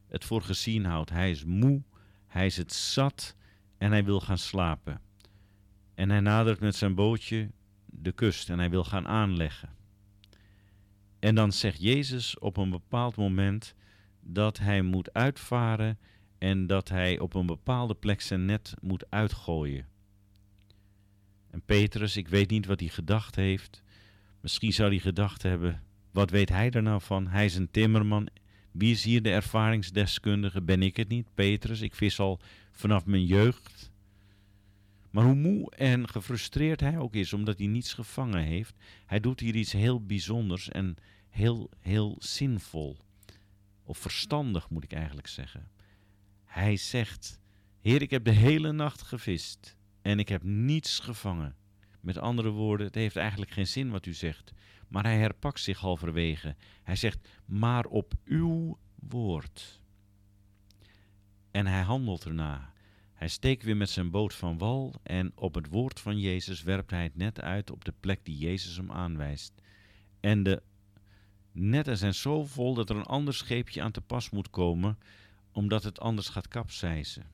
het 0.09 0.25
voor 0.25 0.43
gezien 0.43 0.85
houdt. 0.85 1.11
Hij 1.11 1.31
is 1.31 1.45
moe, 1.45 1.83
hij 2.27 2.47
is 2.47 2.57
het 2.57 2.73
zat 2.73 3.37
en 3.79 3.91
hij 3.91 4.05
wil 4.05 4.21
gaan 4.21 4.39
slapen. 4.39 5.01
En 5.95 6.11
hij 6.11 6.21
nadert 6.21 6.61
met 6.61 6.77
zijn 6.77 6.95
bootje 6.95 7.51
de 7.87 8.13
kust 8.13 8.51
en 8.51 8.59
hij 8.59 8.71
wil 8.71 8.85
gaan 8.85 9.07
aanleggen. 9.07 9.69
En 11.19 11.35
dan 11.35 11.53
zegt 11.53 11.83
Jezus 11.83 12.39
op 12.39 12.57
een 12.57 12.71
bepaald 12.71 13.17
moment 13.17 13.75
dat 14.21 14.59
hij 14.59 14.83
moet 14.83 15.13
uitvaren 15.13 15.99
en 16.39 16.67
dat 16.67 16.89
hij 16.89 17.19
op 17.19 17.35
een 17.35 17.47
bepaalde 17.47 17.95
plek 17.95 18.21
zijn 18.21 18.45
net 18.45 18.75
moet 18.81 19.11
uitgooien. 19.11 19.89
En 21.51 21.63
Petrus, 21.63 22.17
ik 22.17 22.29
weet 22.29 22.51
niet 22.51 22.67
wat 22.67 22.81
hij 22.81 22.89
gedacht 22.89 23.35
heeft. 23.35 23.83
Misschien 24.41 24.73
zou 24.73 24.89
hij 24.89 24.99
gedacht 24.99 25.43
hebben, 25.43 25.83
wat 26.15 26.31
weet 26.31 26.49
hij 26.49 26.71
er 26.71 26.83
nou 26.83 27.01
van? 27.01 27.27
Hij 27.27 27.45
is 27.45 27.55
een 27.55 27.71
timmerman. 27.71 28.29
Wie 28.71 28.93
is 28.93 29.05
hier 29.05 29.23
de 29.23 29.31
ervaringsdeskundige? 29.31 30.63
Ben 30.63 30.83
ik 30.83 30.97
het 30.97 31.09
niet? 31.09 31.35
Petrus, 31.35 31.81
ik 31.81 31.95
vis 31.95 32.21
al 32.21 32.41
vanaf 32.73 33.07
mijn 33.07 33.25
jeugd. 33.25 33.93
Maar 35.11 35.25
hoe 35.25 35.35
moe 35.35 35.71
en 35.71 36.09
gefrustreerd 36.09 36.81
hij 36.81 36.99
ook 36.99 37.15
is, 37.15 37.33
omdat 37.33 37.59
hij 37.59 37.67
niets 37.67 37.93
gevangen 37.93 38.43
heeft, 38.45 38.75
hij 39.07 39.21
doet 39.21 39.41
hier 39.41 39.55
iets 39.55 39.73
heel 39.73 40.05
bijzonders 40.07 40.69
en 40.69 40.97
heel, 41.29 41.71
heel 41.81 42.17
zinvol. 42.19 42.97
Of 43.83 43.99
verstandig 43.99 44.71
moet 44.71 44.85
ik 44.85 44.93
eigenlijk 44.93 45.27
zeggen. 45.27 45.69
Hij 46.45 46.77
zegt: 46.77 47.41
Heer, 47.81 48.03
ik 48.03 48.11
heb 48.11 48.25
de 48.25 48.31
hele 48.31 48.73
nacht 48.73 49.03
gevist 49.03 49.77
en 50.03 50.19
ik 50.19 50.29
heb 50.29 50.43
niets 50.43 50.99
gevangen. 50.99 51.57
Met 52.01 52.19
andere 52.19 52.51
woorden, 52.51 52.87
het 52.87 52.95
heeft 52.95 53.17
eigenlijk 53.17 53.51
geen 53.51 53.67
zin 53.67 53.91
wat 53.91 54.07
u 54.07 54.13
zegt. 54.13 54.53
Maar 54.95 55.05
hij 55.05 55.19
herpakt 55.19 55.61
zich 55.61 55.79
halverwege. 55.79 56.57
Hij 56.83 56.97
zegt: 56.97 57.29
Maar 57.45 57.85
op 57.85 58.15
uw 58.25 58.79
woord. 58.95 59.81
En 61.51 61.67
hij 61.67 61.81
handelt 61.81 62.25
erna. 62.25 62.73
Hij 63.15 63.29
steekt 63.29 63.63
weer 63.63 63.77
met 63.77 63.91
zijn 63.91 64.11
boot 64.11 64.35
van 64.35 64.59
wal 64.59 64.95
en 65.03 65.33
op 65.35 65.55
het 65.55 65.69
woord 65.69 66.01
van 66.01 66.19
Jezus 66.19 66.63
werpt 66.63 66.91
hij 66.91 67.03
het 67.03 67.17
net 67.17 67.41
uit 67.41 67.71
op 67.71 67.85
de 67.85 67.95
plek 68.01 68.25
die 68.25 68.39
Jezus 68.39 68.77
hem 68.77 68.91
aanwijst. 68.93 69.53
En 70.21 70.43
de 70.43 70.63
netten 71.53 71.99
zijn 71.99 72.15
zo 72.15 72.45
vol 72.45 72.75
dat 72.75 72.91
er 72.91 72.97
een 72.97 73.03
ander 73.03 73.35
scheepje 73.35 73.83
aan 73.83 73.93
te 73.93 74.01
pas 74.01 74.31
moet 74.31 74.51
komen, 74.51 74.99
omdat 75.53 75.83
het 75.83 76.01
anders 76.01 76.29
gaat 76.29 76.49
kapseizen. 76.49 77.27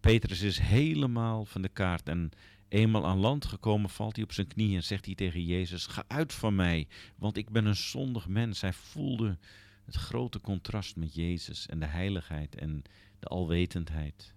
Petrus 0.00 0.40
is 0.40 0.58
helemaal 0.58 1.44
van 1.44 1.62
de 1.62 1.68
kaart 1.68 2.08
en 2.08 2.30
eenmaal 2.70 3.06
aan 3.06 3.18
land 3.18 3.44
gekomen 3.44 3.90
valt 3.90 4.16
hij 4.16 4.24
op 4.24 4.32
zijn 4.32 4.46
knieën 4.46 4.76
en 4.76 4.84
zegt 4.84 5.06
hij 5.06 5.14
tegen 5.14 5.44
Jezus, 5.44 5.86
ga 5.86 6.04
uit 6.06 6.32
van 6.32 6.54
mij, 6.54 6.88
want 7.16 7.36
ik 7.36 7.50
ben 7.50 7.64
een 7.64 7.76
zondig 7.76 8.28
mens. 8.28 8.60
Hij 8.60 8.72
voelde 8.72 9.38
het 9.84 9.94
grote 9.94 10.40
contrast 10.40 10.96
met 10.96 11.14
Jezus 11.14 11.66
en 11.66 11.80
de 11.80 11.86
heiligheid 11.86 12.56
en 12.56 12.82
de 13.18 13.26
alwetendheid. 13.26 14.34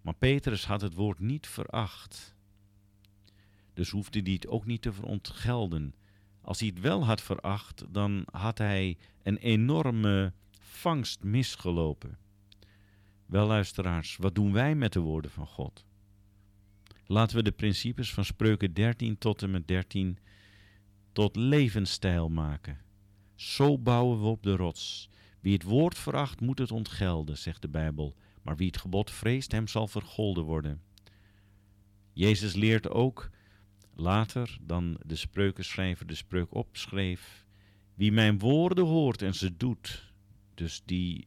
Maar 0.00 0.14
Petrus 0.14 0.64
had 0.66 0.80
het 0.80 0.94
woord 0.94 1.18
niet 1.18 1.46
veracht. 1.46 2.34
Dus 3.74 3.90
hoefde 3.90 4.20
hij 4.20 4.32
het 4.32 4.46
ook 4.46 4.66
niet 4.66 4.82
te 4.82 4.92
verontgelden. 4.92 5.94
Als 6.40 6.60
hij 6.60 6.68
het 6.68 6.80
wel 6.80 7.04
had 7.04 7.22
veracht, 7.22 7.84
dan 7.88 8.26
had 8.30 8.58
hij 8.58 8.96
een 9.22 9.36
enorme 9.36 10.32
vangst 10.60 11.22
misgelopen. 11.22 12.18
Wel 13.26 13.46
luisteraars, 13.46 14.16
wat 14.16 14.34
doen 14.34 14.52
wij 14.52 14.74
met 14.74 14.92
de 14.92 15.00
woorden 15.00 15.30
van 15.30 15.46
God? 15.46 15.84
Laten 17.08 17.36
we 17.36 17.42
de 17.42 17.52
principes 17.52 18.14
van 18.14 18.24
Spreuken 18.24 18.74
13 18.74 19.18
tot 19.18 19.42
en 19.42 19.50
met 19.50 19.68
13 19.68 20.18
tot 21.12 21.36
levensstijl 21.36 22.28
maken. 22.28 22.78
Zo 23.34 23.78
bouwen 23.78 24.20
we 24.20 24.26
op 24.26 24.42
de 24.42 24.56
rots. 24.56 25.08
Wie 25.40 25.52
het 25.52 25.62
woord 25.62 25.98
veracht, 25.98 26.40
moet 26.40 26.58
het 26.58 26.70
ontgelden, 26.70 27.38
zegt 27.38 27.62
de 27.62 27.68
Bijbel. 27.68 28.14
Maar 28.42 28.56
wie 28.56 28.66
het 28.66 28.76
gebod 28.76 29.10
vreest, 29.10 29.52
hem 29.52 29.68
zal 29.68 29.88
vergolden 29.88 30.44
worden. 30.44 30.82
Jezus 32.12 32.54
leert 32.54 32.88
ook 32.88 33.30
later 33.94 34.58
dan 34.60 35.00
de 35.06 35.16
spreukenschrijver 35.16 36.06
de 36.06 36.14
spreuk 36.14 36.54
opschreef. 36.54 37.46
Wie 37.94 38.12
mijn 38.12 38.38
woorden 38.38 38.84
hoort 38.84 39.22
en 39.22 39.34
ze 39.34 39.56
doet, 39.56 40.12
dus 40.54 40.82
die 40.84 41.26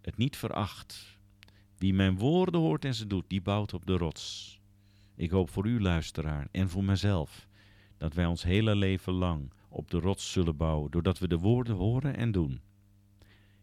het 0.00 0.16
niet 0.16 0.36
veracht. 0.36 1.18
Wie 1.78 1.94
mijn 1.94 2.18
woorden 2.18 2.60
hoort 2.60 2.84
en 2.84 2.94
ze 2.94 3.06
doet, 3.06 3.24
die 3.28 3.42
bouwt 3.42 3.74
op 3.74 3.86
de 3.86 3.96
rots. 3.96 4.58
Ik 5.16 5.30
hoop 5.30 5.50
voor 5.50 5.66
u, 5.66 5.80
luisteraar, 5.80 6.48
en 6.50 6.68
voor 6.68 6.84
mezelf, 6.84 7.48
dat 7.98 8.14
wij 8.14 8.26
ons 8.26 8.42
hele 8.42 8.76
leven 8.76 9.12
lang 9.12 9.52
op 9.68 9.90
de 9.90 9.98
rots 9.98 10.32
zullen 10.32 10.56
bouwen, 10.56 10.90
doordat 10.90 11.18
we 11.18 11.28
de 11.28 11.38
woorden 11.38 11.74
horen 11.74 12.16
en 12.16 12.32
doen. 12.32 12.60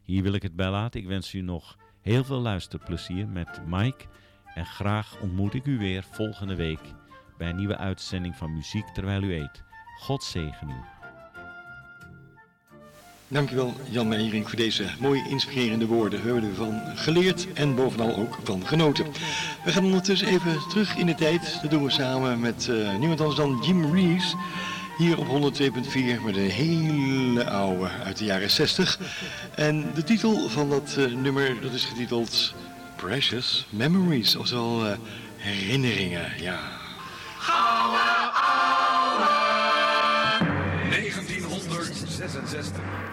Hier 0.02 0.24
wil 0.24 0.34
ik 0.34 0.42
het 0.42 0.56
bij 0.56 0.70
laten. 0.70 1.00
Ik 1.00 1.08
wens 1.08 1.34
u 1.34 1.42
nog 1.42 1.78
heel 2.02 2.24
veel 2.24 2.40
luisterplezier 2.40 3.28
met 3.28 3.62
Mike. 3.66 4.06
En 4.54 4.66
graag 4.66 5.22
ontmoet 5.22 5.54
ik 5.54 5.66
u 5.66 5.78
weer 5.78 6.04
volgende 6.04 6.56
week 6.56 6.94
bij 7.38 7.50
een 7.50 7.56
nieuwe 7.56 7.78
uitzending 7.78 8.36
van 8.36 8.54
Muziek 8.54 8.88
Terwijl 8.88 9.24
U 9.24 9.34
Eet. 9.34 9.64
God 9.98 10.24
zegen 10.24 10.70
u. 10.70 11.01
Dankjewel 13.32 13.74
Jan 13.90 14.08
Meijering 14.08 14.50
voor 14.50 14.58
deze 14.58 14.86
mooie 15.00 15.30
inspirerende 15.30 15.86
woorden. 15.86 16.20
We 16.20 16.32
hebben 16.32 16.50
ervan 16.50 16.82
geleerd 16.96 17.54
en 17.54 17.76
bovenal 17.76 18.16
ook 18.16 18.38
van 18.44 18.68
genoten. 18.68 19.06
We 19.64 19.72
gaan 19.72 19.84
ondertussen 19.84 20.28
even 20.28 20.60
terug 20.70 20.96
in 20.96 21.06
de 21.06 21.16
tijd. 21.16 21.60
Dat 21.62 21.72
doen 21.72 21.84
we 21.84 21.90
samen 21.90 22.40
met 22.40 22.68
eh, 22.70 22.98
niemand 22.98 23.20
anders 23.20 23.38
dan 23.38 23.64
Jim 23.66 23.96
Reeves. 23.96 24.36
Hier 24.98 25.18
op 25.18 25.28
102.4 25.28 25.32
met 26.26 26.36
een 26.36 26.50
hele 26.50 27.50
oude 27.50 27.90
uit 28.04 28.18
de 28.18 28.26
jaren 28.26 28.50
60. 28.50 29.00
En 29.56 29.92
de 29.94 30.04
titel 30.04 30.50
van 30.50 30.70
dat 30.70 30.96
eh, 30.98 31.06
nummer 31.06 31.62
dat 31.62 31.74
is 31.74 31.86
getiteld 31.86 32.54
Precious 32.96 33.66
Memories. 33.70 34.36
Oftewel 34.36 34.86
uh, 34.86 34.92
herinneringen, 35.38 36.32
ja. 36.38 36.60
1966. 40.90 43.11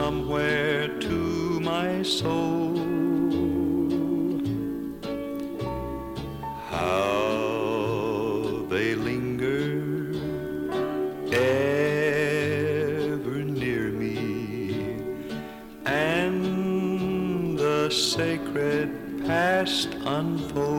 Somewhere 0.00 0.88
to 0.98 1.60
my 1.60 2.02
soul. 2.02 2.89
past 19.60 19.94
unfolds. 20.06 20.69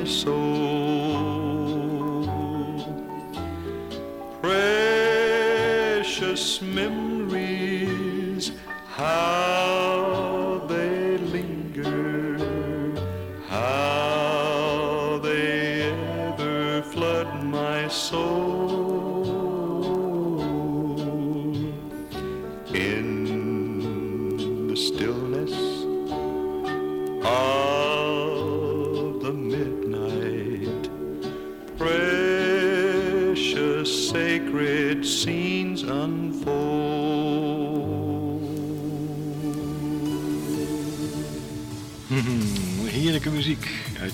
My 0.00 0.06
soul. 0.06 0.49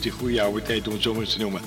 Die 0.07 0.15
goede 0.15 0.43
oude 0.43 0.63
tijd 0.63 0.87
om 0.87 0.93
het 0.93 1.03
zo 1.03 1.15
maar 1.15 1.27
te 1.27 1.39
noemen. 1.39 1.61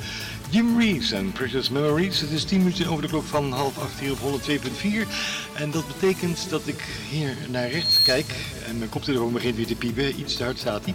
Jim 0.50 0.80
Reeves 0.80 1.12
en 1.12 1.32
Precious 1.32 1.70
Memories. 1.70 2.20
Het 2.20 2.32
is 2.32 2.44
10 2.44 2.58
minuten 2.58 2.88
over 2.88 3.02
de 3.02 3.08
klok 3.08 3.26
van 3.26 3.52
half 3.52 3.78
8 3.78 4.00
hier 4.00 4.12
op 4.12 4.42
102.4. 4.42 5.08
En 5.54 5.72
dat 5.72 5.88
betekent 5.88 6.50
dat 6.50 6.62
ik 6.68 6.84
hier 7.10 7.38
naar 7.50 7.70
rechts 7.70 8.02
kijk 8.02 8.26
en 8.68 8.78
mijn 8.78 8.90
koptelefoon 8.90 9.34
begint 9.34 9.56
weer 9.56 9.68
te 9.68 9.76
piepen. 9.76 10.20
Iets 10.20 10.36
te 10.36 10.44
hard 10.44 10.60
staat 10.60 10.86
hij. 10.86 10.94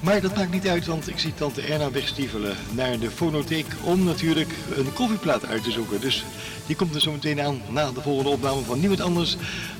Maar 0.00 0.20
dat 0.20 0.36
maakt 0.36 0.50
niet 0.50 0.68
uit, 0.68 0.86
want 0.86 1.08
ik 1.08 1.18
zie 1.18 1.34
tante 1.34 1.60
Erna 1.60 1.90
wegstiefelen 1.90 2.56
naar 2.70 2.98
de 2.98 3.10
fonotheek 3.10 3.66
om 3.82 4.04
natuurlijk 4.04 4.50
een 4.76 4.92
koffieplaat 4.92 5.46
uit 5.46 5.64
te 5.64 5.70
zoeken. 5.70 6.00
Dus 6.00 6.24
die 6.66 6.76
komt 6.76 6.94
er 6.94 7.00
zo 7.00 7.12
meteen 7.12 7.40
aan 7.40 7.62
na 7.68 7.92
de 7.92 8.00
volgende 8.00 8.30
opname 8.30 8.62
van 8.62 8.78
niemand 8.78 9.00
anders 9.00 9.36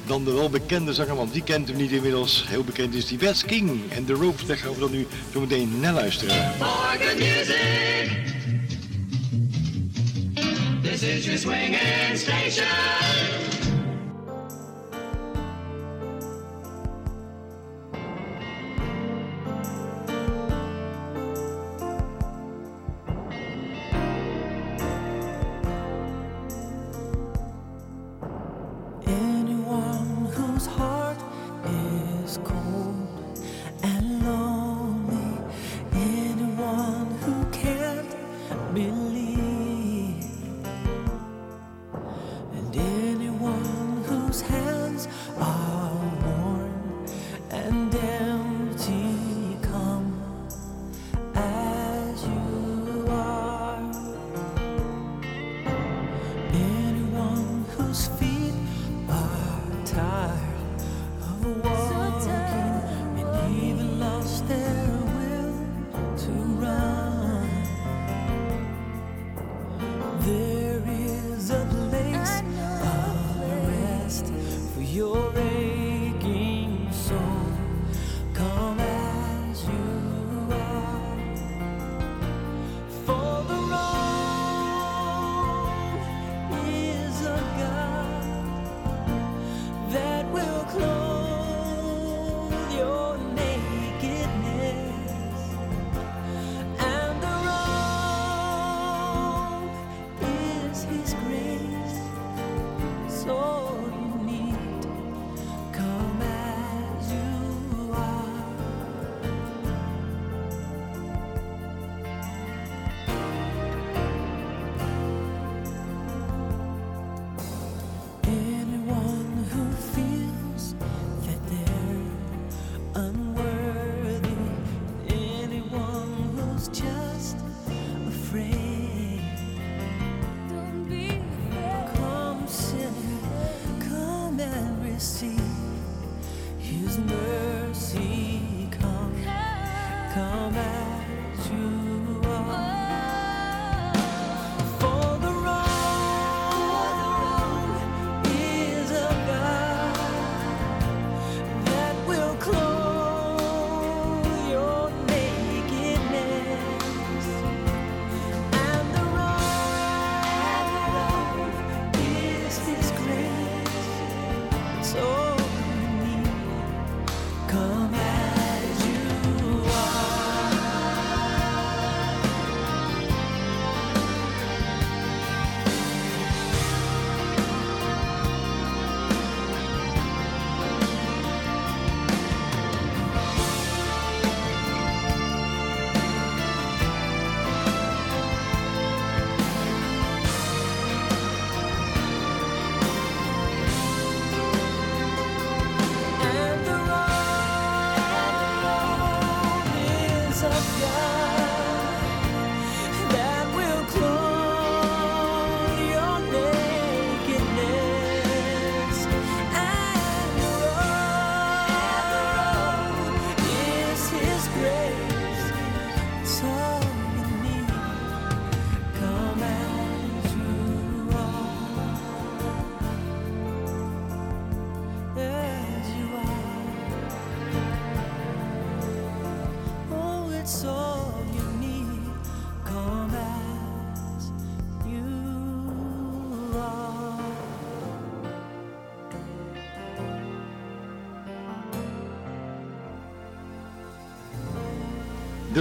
dan 0.08 0.24
de 0.24 0.32
welbekende 0.32 0.94
zanger, 0.94 1.14
want 1.14 1.32
die 1.32 1.42
kent 1.42 1.68
hem 1.68 1.76
niet 1.76 1.90
inmiddels. 1.90 2.44
Heel 2.48 2.64
bekend 2.64 2.94
is 2.94 3.06
die 3.06 3.18
West 3.18 3.44
King 3.44 3.80
en 3.88 4.04
The 4.04 4.12
Ropes, 4.12 4.46
daar 4.46 4.56
gaan 4.56 4.74
we 4.74 4.80
dan 4.80 4.90
nu 4.90 5.06
zo 5.32 5.40
meteen 5.40 5.80
naar 5.80 5.92
luisteren. 5.92 6.52
This 10.82 11.02
is 11.02 11.24
your 11.24 12.16
station. 12.16 12.97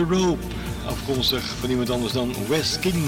Rope, 0.10 0.44
afkomstig 0.86 1.44
van 1.44 1.70
iemand 1.70 1.90
anders 1.90 2.14
dan 2.14 2.34
West 2.48 2.80
King. 2.80 3.06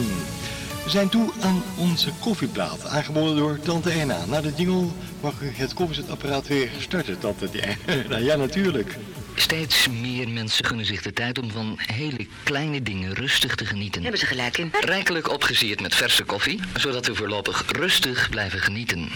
We 0.84 0.90
zijn 0.90 1.10
toe 1.10 1.32
aan 1.42 1.64
onze 1.78 2.12
koffieplaat, 2.20 2.86
aangeboden 2.86 3.36
door 3.36 3.60
Tante 3.60 3.90
Erna. 3.90 4.26
Na 4.26 4.42
de 4.42 4.54
jingle 4.56 4.88
mag 5.22 5.42
u 5.42 5.52
het 5.54 5.74
koffiezetapparaat 5.74 6.48
weer 6.48 6.70
starten, 6.80 7.20
Tante 7.20 7.50
Erna. 7.92 8.18
ja, 8.30 8.36
natuurlijk. 8.36 8.98
Steeds 9.36 9.88
meer 9.88 10.30
mensen 10.30 10.66
gunnen 10.66 10.86
zich 10.86 11.02
de 11.02 11.14
tijd 11.14 11.40
om 11.40 11.52
van 11.52 11.80
hele 11.80 12.28
kleine 12.44 12.82
dingen 12.82 13.14
rustig 13.14 13.56
te 13.56 13.66
genieten. 13.66 14.02
Hebben 14.02 14.20
ze 14.20 14.26
gelijk 14.26 14.58
in. 14.58 14.72
Rijkelijk 14.80 15.32
opgesierd 15.32 15.82
met 15.82 15.96
verse 15.96 16.24
koffie, 16.24 16.60
zodat 16.74 17.08
u 17.08 17.16
voorlopig 17.16 17.72
rustig 17.72 18.30
blijven 18.30 18.60
genieten. 18.60 19.10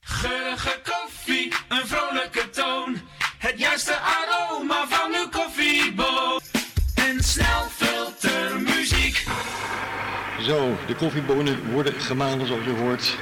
Geurige 0.00 0.80
koffie, 0.84 1.52
een 1.68 1.86
vrolijke 1.86 2.50
toon. 2.50 3.00
Het 3.38 3.58
juiste 3.58 3.96
aroma 3.98 4.86
van 4.88 5.14
uw 5.14 5.28
koffieboon. 5.28 6.07
Snelfiltermuziek. 7.38 9.24
Zo, 10.40 10.76
de 10.86 10.94
koffiebonen 10.94 11.70
worden 11.72 12.00
gemalen 12.00 12.46
zoals 12.46 12.66
u 12.66 12.70
hoort. 12.70 13.16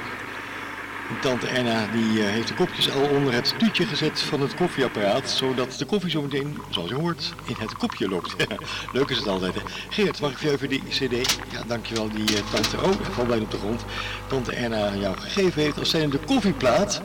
Tante 1.21 1.47
Erna 1.47 1.87
die 1.91 2.23
eh, 2.23 2.29
heeft 2.29 2.47
de 2.47 2.53
kopjes 2.53 2.91
al 2.91 3.01
onder 3.01 3.33
het 3.33 3.53
tuutje 3.57 3.85
gezet 3.85 4.21
van 4.21 4.41
het 4.41 4.55
koffieapparaat, 4.55 5.29
zodat 5.29 5.75
de 5.77 5.85
koffie 5.85 6.09
zo 6.09 6.21
meteen, 6.21 6.57
zoals 6.69 6.89
je 6.89 6.95
hoort, 6.95 7.33
in 7.45 7.55
het 7.59 7.77
kopje 7.77 8.09
loopt. 8.09 8.35
Leuk 8.93 9.09
is 9.09 9.17
het 9.17 9.27
altijd. 9.27 9.53
Hè? 9.53 9.61
Geert, 9.89 10.21
mag 10.21 10.31
ik 10.41 10.51
even 10.51 10.69
die 10.69 10.83
cd? 10.89 11.37
Ja, 11.51 11.63
dankjewel, 11.67 12.09
die 12.09 12.37
eh, 12.37 12.43
tante. 12.51 12.77
Oh, 12.77 12.91
valt 13.11 13.27
bijna 13.27 13.43
op 13.43 13.51
de 13.51 13.57
grond. 13.57 13.85
Tante 14.27 14.51
Erna 14.51 14.95
jou 14.95 15.17
gegeven 15.17 15.61
heeft 15.61 15.79
als 15.79 15.89
zijnde 15.89 16.19
de 16.19 16.25
koffieplaat. 16.25 17.01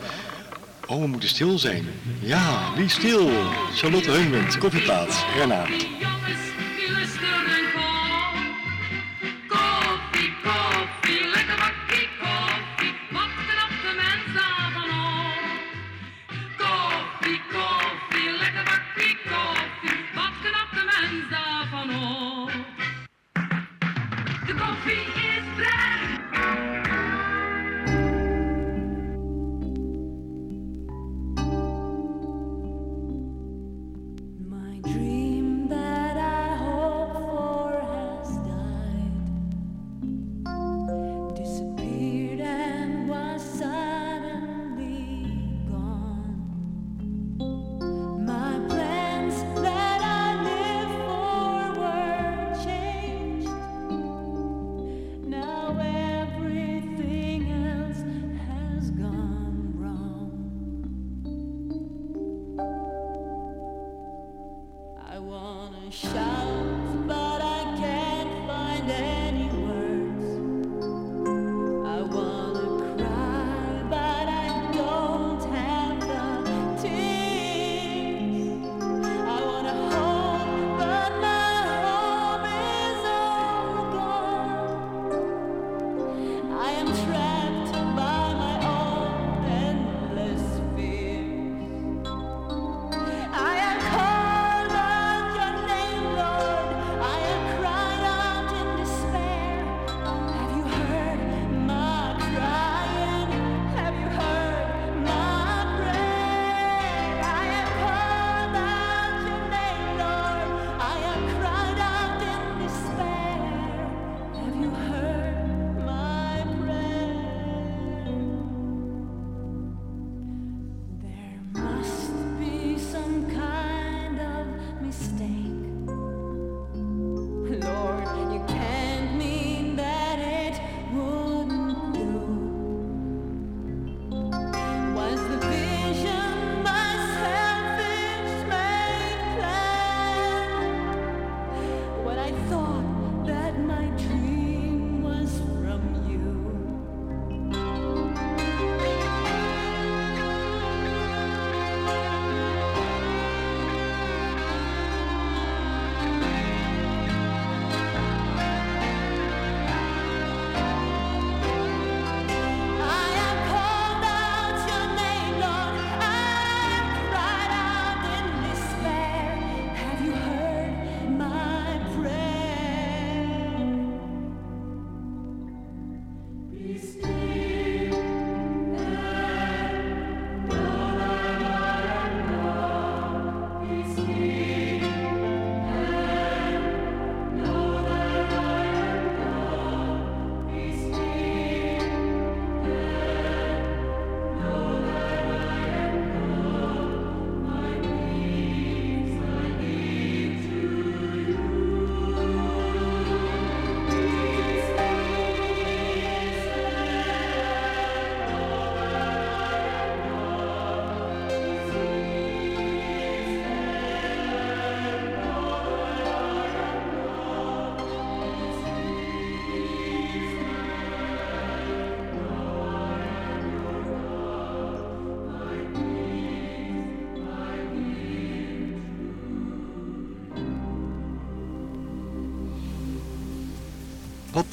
Oh, 0.86 1.00
we 1.00 1.06
moeten 1.06 1.28
stil 1.28 1.58
zijn. 1.58 1.86
Ja, 2.20 2.72
wie 2.76 2.88
stil? 2.88 3.30
Charlotte 3.74 4.10
Heunwend, 4.10 4.58
koffieplaat. 4.58 5.24
Erna. 5.40 5.66
children. 7.22 7.61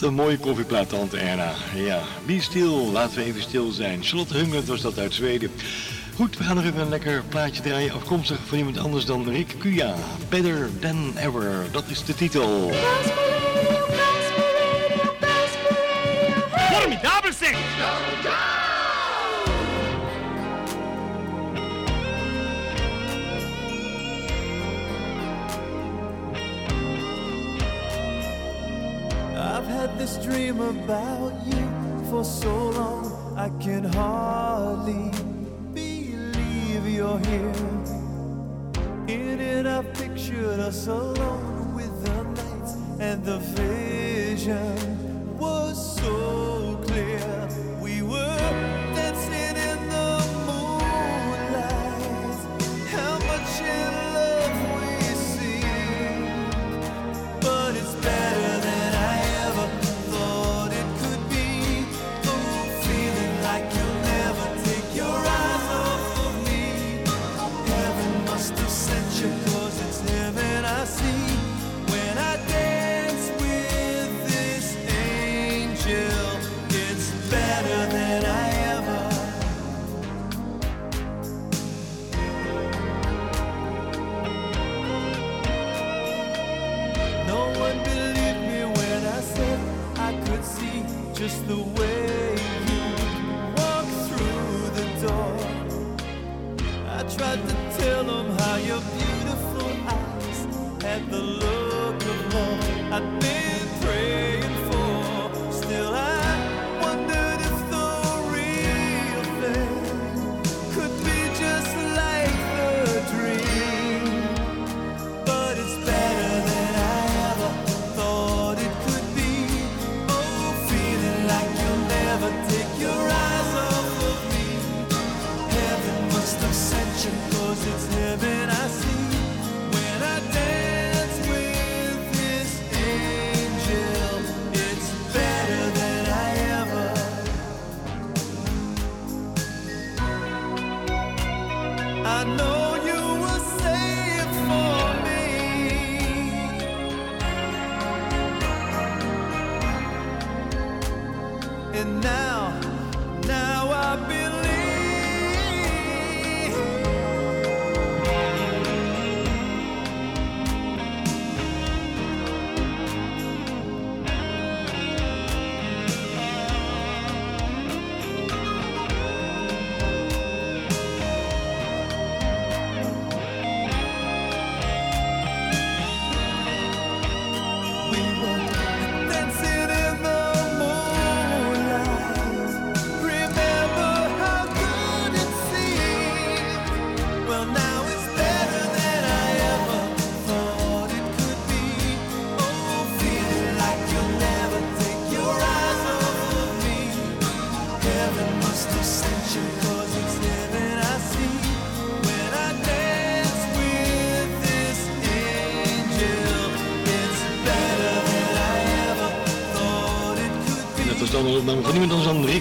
Een 0.01 0.13
mooie 0.13 0.37
koffieplaat, 0.37 0.89
tante 0.89 1.17
Erna. 1.17 1.53
Ja, 1.75 2.01
be 2.25 2.41
stil, 2.41 2.91
laten 2.91 3.17
we 3.17 3.23
even 3.23 3.41
stil 3.41 3.71
zijn. 3.71 4.03
Charlotte 4.03 4.37
Hungert 4.37 4.67
was 4.67 4.81
dat 4.81 4.99
uit 4.99 5.13
Zweden. 5.13 5.51
Goed, 6.15 6.37
we 6.37 6.43
gaan 6.43 6.55
nog 6.55 6.65
even 6.65 6.79
een 6.79 6.89
lekker 6.89 7.23
plaatje 7.29 7.61
draaien, 7.61 7.93
afkomstig 7.93 8.37
van 8.45 8.57
iemand 8.57 8.77
anders 8.77 9.05
dan 9.05 9.29
Rick 9.29 9.55
Kuja. 9.57 9.95
Better 10.29 10.69
Than 10.79 11.13
Ever, 11.17 11.65
dat 11.71 11.83
is 11.87 12.03
de 12.05 12.15
titel. 12.15 12.71
Formidabel 16.71 17.33
zeg! 17.39 17.57
Dream 30.29 30.59
about 30.61 31.33
you 31.47 32.09
for 32.09 32.23
so 32.23 32.69
long 32.69 33.33
I 33.35 33.49
can 33.63 33.83
hardly 33.83 35.11
believe 35.73 36.87
you're 36.87 37.19
here. 37.19 37.68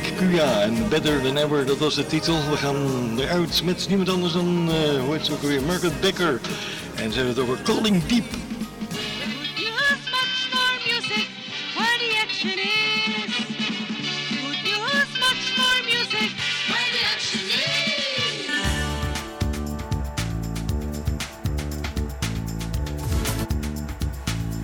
Ik 0.03 0.13
Kuya 0.17 0.61
en 0.61 0.89
Better 0.89 1.23
Than 1.23 1.37
Ever, 1.37 1.67
dat 1.67 1.79
was 1.79 1.95
de 1.95 2.07
titel. 2.07 2.51
We 2.51 2.57
gaan 2.57 3.19
eruit 3.19 3.63
met 3.65 3.89
niemand 3.89 4.09
anders 4.09 4.33
dan, 4.33 4.69
uh, 4.69 5.01
hoe 5.05 5.15
heet 5.15 5.27
ze 5.27 5.33
ook 5.33 5.43
weer, 5.43 5.63
Margaret 5.63 6.01
Becker. 6.01 6.41
En 6.95 7.11
ze 7.11 7.17
hebben 7.17 7.35
het 7.35 7.39
over 7.39 7.63
Calling 7.63 8.07
Deep. 8.07 8.25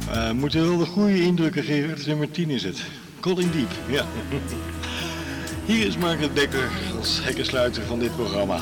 We 0.06 0.10
eh, 0.10 0.30
moeten 0.30 0.68
wel 0.68 0.78
de 0.78 0.86
goede 0.86 1.22
indrukken 1.22 1.62
geven. 1.62 1.90
Het 1.90 2.06
nummer 2.06 2.30
10 2.30 2.50
is 2.50 2.62
het. 2.62 2.82
Calling 3.20 3.50
Deep, 3.52 3.70
ja. 3.88 4.04
Hier 5.66 5.86
is 5.86 5.96
Margaret 5.96 6.34
Dekker 6.34 6.70
als 6.98 7.24
hekkensluiter 7.24 7.82
van 7.82 7.98
dit 7.98 8.16
programma. 8.16 8.60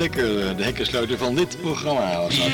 Dekker, 0.00 0.56
de 0.56 0.62
hekkensluiter 0.62 1.18
van 1.18 1.34
dit 1.34 1.56
programma. 1.60 2.16
was 2.16 2.36
dat. 2.36 2.46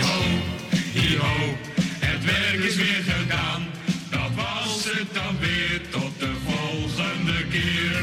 Het 1.99 2.25
werk 2.25 2.65
is 2.65 2.77
weer 2.77 3.03
gedaan. 3.07 3.67
Dat 4.11 4.31
was 4.35 4.85
het 4.85 5.15
dan 5.15 5.37
weer 5.41 5.81
tot 5.91 6.11
de 6.19 6.31
volgende 6.47 7.47
keer. 7.51 8.03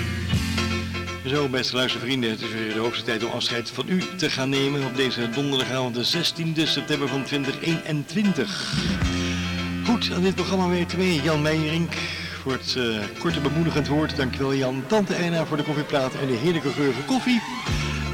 Zo, 1.26 1.50
beste 1.50 1.76
luistervrienden, 1.76 2.30
het 2.30 2.42
is 2.42 2.52
weer 2.52 2.74
de 2.74 2.80
hoogste 2.80 3.04
tijd 3.04 3.24
om 3.24 3.32
afscheid 3.32 3.70
van 3.70 3.86
u 3.88 4.02
te 4.18 4.30
gaan 4.30 4.50
nemen 4.50 4.86
op 4.86 4.96
deze 4.96 5.30
donderdagavond, 5.30 5.96
de 5.96 6.06
16e 6.06 6.64
september 6.64 7.08
van 7.08 7.24
2021. 7.24 8.74
Goed, 9.86 10.12
aan 10.14 10.24
dit 10.24 10.36
programma 10.36 10.70
werkte 10.70 10.98
mee 10.98 11.22
Jan 11.22 11.42
Meijerink 11.42 11.94
voor 12.42 12.52
het 12.52 12.76
eh, 12.78 13.20
korte 13.20 13.40
bemoedigend 13.40 13.88
woord. 13.88 14.16
Dankjewel 14.16 14.56
Jan. 14.56 14.84
Tante 14.88 15.14
Eina 15.14 15.46
voor 15.46 15.58
de 15.58 15.64
koffieplaat 15.64 16.14
en 16.22 16.28
de 16.28 16.34
heerlijke 16.34 16.70
geur 16.70 16.94
van 16.94 17.06
koffie. 17.06 17.42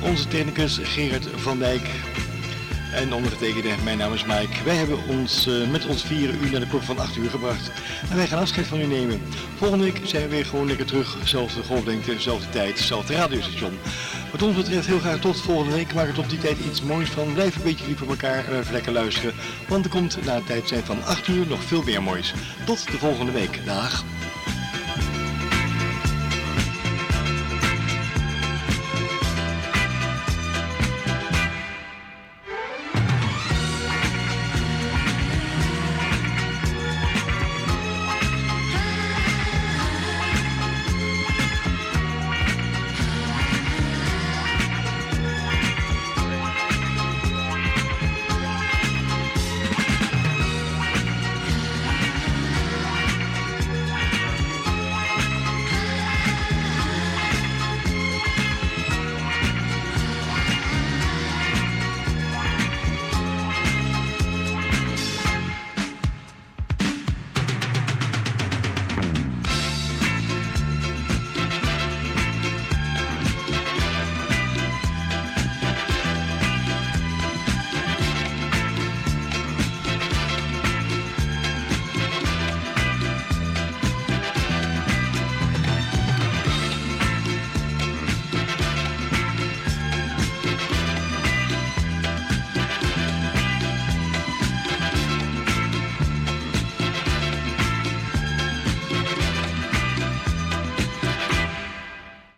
Onze 0.04 0.28
technicus 0.28 0.80
Gerard 0.84 1.28
van 1.36 1.60
Dijk. 1.60 1.90
En 2.94 3.14
ondergetekende, 3.14 3.70
mijn 3.84 3.98
naam 3.98 4.14
is 4.14 4.26
Mike. 4.26 4.64
Wij 4.64 4.76
hebben 4.76 4.98
ons 5.08 5.48
eh, 5.48 5.70
met 5.70 5.86
ons 5.86 6.04
vieren 6.04 6.44
uur 6.44 6.52
naar 6.52 6.60
de 6.60 6.68
klok 6.68 6.84
van 6.84 7.00
8 7.00 7.16
uur 7.18 7.30
gebracht. 7.30 7.72
En 8.10 8.16
wij 8.16 8.28
gaan 8.28 8.40
afscheid 8.40 8.68
van 8.68 8.80
u 8.80 8.86
nemen. 8.86 9.22
Volgende 9.58 9.84
week 9.84 10.02
zijn 10.04 10.24
we 10.24 10.30
weer 10.30 10.46
gewoon 10.46 10.68
lekker 10.68 10.86
terug. 10.86 11.18
Zelfde 11.24 11.64
golflengte, 11.64 12.20
zelfde 12.20 12.50
tijd, 12.50 12.80
zelfde 12.80 13.14
radiostation. 13.14 13.78
Wat 14.32 14.42
ons 14.42 14.56
betreft 14.56 14.88
heel 14.88 15.00
graag 15.00 15.20
tot 15.20 15.42
volgende 15.42 15.76
week. 15.76 15.94
Maak 15.94 16.08
er 16.08 16.14
tot 16.14 16.30
die 16.30 16.40
tijd 16.40 16.58
iets 16.60 16.82
moois 16.82 17.10
van. 17.10 17.34
Blijf 17.34 17.56
een 17.56 17.64
beetje 17.64 17.88
lief 17.88 17.98
voor 17.98 18.10
elkaar 18.10 18.48
en 18.48 18.60
even 18.60 18.74
lekker 18.74 18.92
luisteren. 18.92 19.34
Want 19.68 19.86
er 19.86 19.92
komt 19.92 20.26
na 20.26 20.36
het 20.36 20.46
tijd 20.46 20.68
zijn 20.68 20.84
van 20.84 21.04
8 21.04 21.28
uur 21.28 21.48
nog 21.48 21.64
veel 21.64 21.84
meer 21.84 22.04
moois. 22.04 22.34
Tot 22.66 22.92
de 22.92 22.98
volgende 22.98 23.32
week. 23.32 23.60
Dag. 23.66 24.04